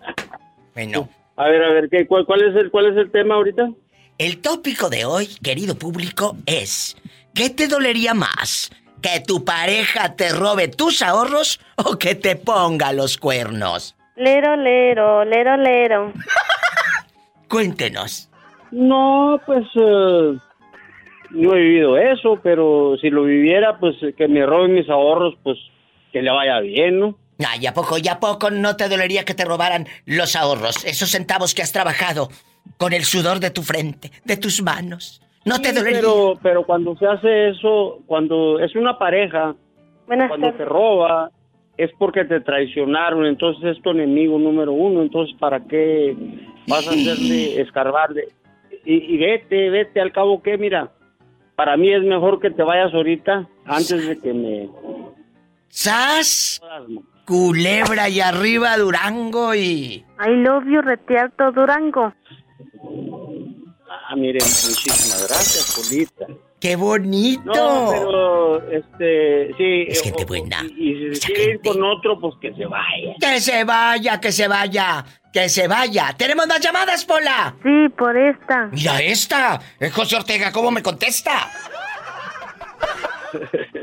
[0.73, 1.07] Bueno.
[1.35, 3.69] A ver, a ver, ¿qué, cuál, cuál es el, ¿cuál es el tema ahorita?
[4.17, 6.97] El tópico de hoy, querido público, es
[7.35, 8.71] ¿qué te dolería más?
[9.01, 13.95] ¿Que tu pareja te robe tus ahorros o que te ponga los cuernos?
[14.15, 16.13] Lero, lero, lero, lero.
[17.49, 18.29] Cuéntenos.
[18.71, 20.37] No, pues eh,
[21.31, 25.57] no he vivido eso, pero si lo viviera, pues que me roben mis ahorros, pues
[26.11, 27.17] que le vaya bien, ¿no?
[27.45, 30.85] Ay, ¿a poco, ya poco no te dolería que te robaran los ahorros?
[30.85, 32.29] Esos centavos que has trabajado
[32.77, 35.21] con el sudor de tu frente, de tus manos.
[35.45, 35.99] ¿No te dolería?
[35.99, 39.55] Pero, pero cuando se hace eso, cuando es una pareja,
[40.05, 41.31] cuando te roba,
[41.77, 46.15] es porque te traicionaron, entonces es tu enemigo número uno, entonces ¿para qué
[46.67, 48.27] vas a hacerle, escarbarle?
[48.85, 50.91] Y, y vete, vete, al cabo que, mira,
[51.55, 54.69] para mí es mejor que te vayas ahorita antes de que me...
[55.67, 56.61] ¡Sas!
[57.25, 60.05] Culebra y arriba Durango y...
[60.19, 62.13] I love you, Retialto Durango.
[64.15, 66.25] Ah, miren, muchísimas gracias, Polita.
[66.61, 67.43] ¡Qué bonito!
[67.43, 69.85] No, pero, este, sí.
[69.89, 70.63] Es gente o- buena.
[70.77, 73.13] Y, y si quiere ir con otro, pues que se vaya.
[73.19, 76.15] Que se vaya, que se vaya, que se vaya.
[76.17, 77.55] ¿Tenemos más llamadas, Pola?
[77.61, 78.67] Sí, por esta.
[78.71, 79.59] Mira esta.
[79.81, 81.51] Eh, José Ortega, ¿cómo me contesta?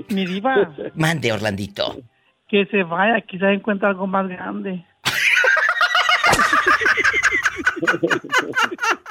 [0.09, 1.99] Mi diva, Mande, Orlandito.
[2.49, 4.83] que se vaya, quizás encuentre algo más grande.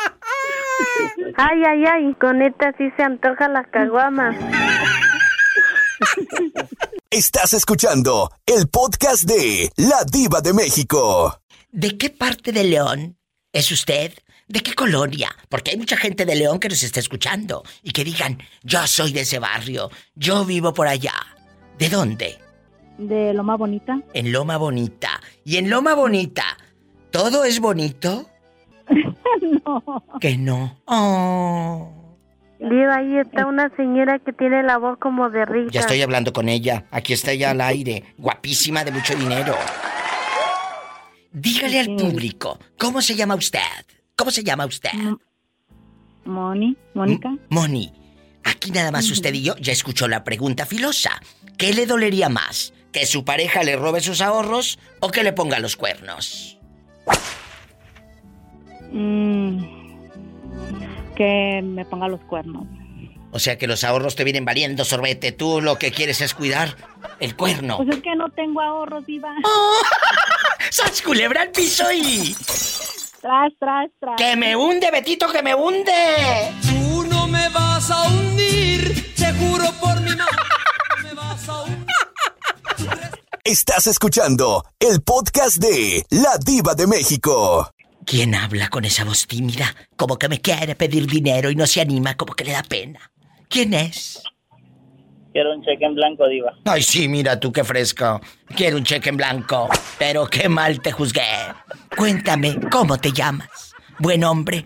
[1.37, 4.35] Ay, ay, ay, con esta sí se antoja la caguama.
[7.09, 11.41] Estás escuchando el podcast de La Diva de México.
[11.71, 13.17] ¿De qué parte de León
[13.53, 14.13] es usted?
[14.47, 15.29] ¿De qué colonia?
[15.49, 19.13] Porque hay mucha gente de León que nos está escuchando y que digan, yo soy
[19.13, 21.13] de ese barrio, yo vivo por allá.
[21.77, 22.39] ¿De dónde?
[22.97, 24.01] De Loma Bonita.
[24.13, 25.21] En Loma Bonita.
[25.43, 26.57] ¿Y en Loma Bonita
[27.11, 28.30] todo es bonito?
[29.65, 30.03] No.
[30.19, 30.77] Que no.
[30.85, 31.89] Oh.
[32.59, 35.71] Diva, ahí está una señora que tiene la voz como de rica.
[35.71, 36.85] Ya estoy hablando con ella.
[36.91, 38.03] Aquí está ella al aire.
[38.17, 39.55] Guapísima de mucho dinero.
[41.31, 43.59] dígale al público, ¿cómo se llama usted?
[44.15, 44.91] ¿Cómo se llama usted?
[46.25, 47.35] Moni, Mónica.
[47.49, 47.91] Moni,
[48.43, 51.19] aquí nada más usted y yo ya escuchó la pregunta filosa.
[51.57, 52.73] ¿Qué le dolería más?
[52.91, 56.59] ¿Que su pareja le robe sus ahorros o que le ponga los cuernos?
[58.91, 59.63] Mm,
[61.15, 62.67] que me ponga los cuernos.
[63.31, 65.31] O sea que los ahorros te vienen valiendo, sorbete.
[65.31, 66.75] Tú lo que quieres es cuidar
[67.19, 67.77] el cuerno.
[67.77, 69.33] Pues es que no tengo ahorros, Diva.
[70.69, 72.35] ¡Sas culebra al piso y...
[73.21, 74.15] Tras, tras, tras.
[74.17, 75.93] ¡Que me hunde, Betito, que me hunde!
[76.63, 80.37] Tú no me vas a hundir, te juro por mi madre,
[80.97, 81.85] no me vas a hundir.
[83.43, 87.71] Estás escuchando el podcast de La Diva de México.
[88.05, 89.75] ¿Quién habla con esa voz tímida?
[89.95, 92.99] Como que me quiere pedir dinero y no se anima, como que le da pena.
[93.47, 94.21] ¿Quién es?
[95.33, 96.51] Quiero un cheque en blanco, Diva.
[96.65, 98.19] Ay, sí, mira tú qué fresco.
[98.55, 99.69] Quiero un cheque en blanco.
[99.97, 101.21] Pero qué mal te juzgué.
[101.95, 103.73] Cuéntame, ¿cómo te llamas?
[103.99, 104.65] Buen hombre.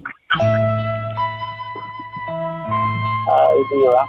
[3.27, 4.07] Ay, Diva.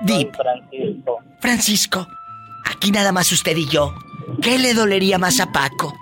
[0.00, 0.34] Dip.
[0.34, 1.18] Francisco.
[1.40, 2.06] Francisco,
[2.64, 3.94] aquí nada más usted y yo.
[4.40, 5.94] ¿Qué le dolería más a Paco?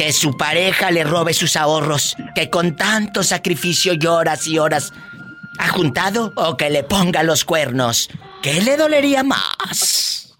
[0.00, 4.94] Que su pareja le robe sus ahorros, que con tanto sacrificio y horas y horas
[5.58, 8.08] ha juntado, o que le ponga los cuernos.
[8.42, 10.38] ¿Qué le dolería más?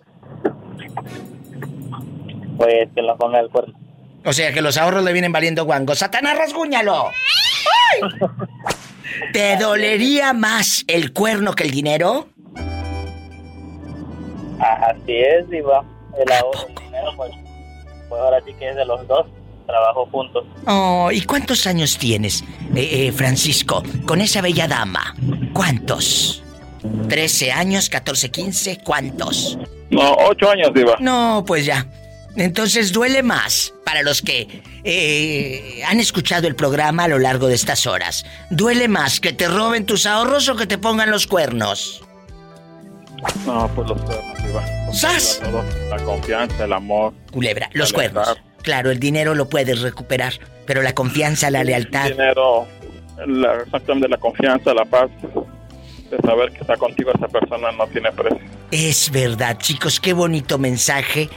[2.57, 3.79] Pues que lo ponga el cuerno.
[4.25, 5.95] O sea que los ahorros le vienen valiendo guango.
[5.95, 7.11] ¡Satanás, rasguñalo!
[9.35, 12.31] ¿Te dolería más el cuerno que el dinero?
[14.59, 15.85] Así es, Diva.
[16.19, 17.33] El ahorro, el dinero, pues,
[18.09, 19.27] pues ahora sí que es de los dos.
[19.71, 20.45] Trabajo juntos.
[20.67, 22.43] Oh, ¿y cuántos años tienes,
[22.75, 25.15] eh, eh, Francisco, con esa bella dama?
[25.53, 26.43] ¿Cuántos?
[26.83, 28.79] ¿13 años, 14, 15?
[28.85, 29.59] ¿Cuántos?
[29.91, 30.97] No, ocho años, Diva.
[31.01, 31.87] No, pues ya.
[32.37, 37.55] Entonces duele más para los que eh, han escuchado el programa a lo largo de
[37.55, 38.25] estas horas.
[38.51, 42.03] ¿Duele más que te roben tus ahorros o que te pongan los cuernos?
[43.47, 44.93] No, pues los cuernos, Diva.
[44.93, 45.41] ¡Sas!
[45.91, 47.13] La confianza, el amor.
[47.33, 48.37] Culebra, los cuernos.
[48.63, 50.35] Claro, el dinero lo puedes recuperar,
[50.67, 52.11] pero la confianza, la lealtad.
[52.11, 52.67] dinero,
[53.27, 55.11] la, exactamente la confianza, la paz,
[56.11, 58.41] de saber que está contigo esa persona no tiene precio.
[58.71, 61.29] Es verdad, chicos, qué bonito mensaje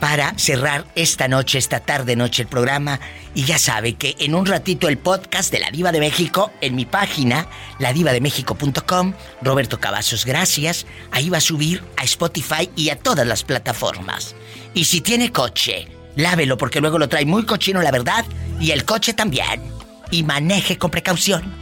[0.00, 3.00] para cerrar esta noche, esta tarde noche el programa.
[3.34, 6.76] Y ya sabe que en un ratito el podcast de La Diva de México en
[6.76, 7.46] mi página,
[7.78, 10.86] ladivademéxico.com, Roberto Cavazos, gracias.
[11.10, 14.34] Ahí va a subir a Spotify y a todas las plataformas.
[14.74, 15.88] Y si tiene coche,
[16.18, 18.26] lávelo porque luego lo trae muy cochino, la verdad,
[18.60, 19.62] y el coche también.
[20.10, 21.54] Y maneje con precaución.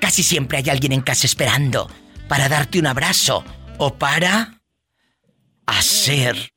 [0.00, 1.90] Casi siempre hay alguien en casa esperando
[2.28, 3.44] para darte un abrazo
[3.78, 4.60] o para
[5.66, 6.50] hacer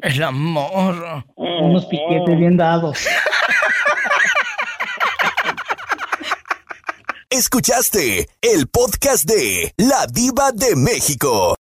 [0.00, 1.24] el amor.
[1.36, 3.06] Unos piquetes bien dados.
[7.30, 11.56] Escuchaste el podcast de La Diva de México.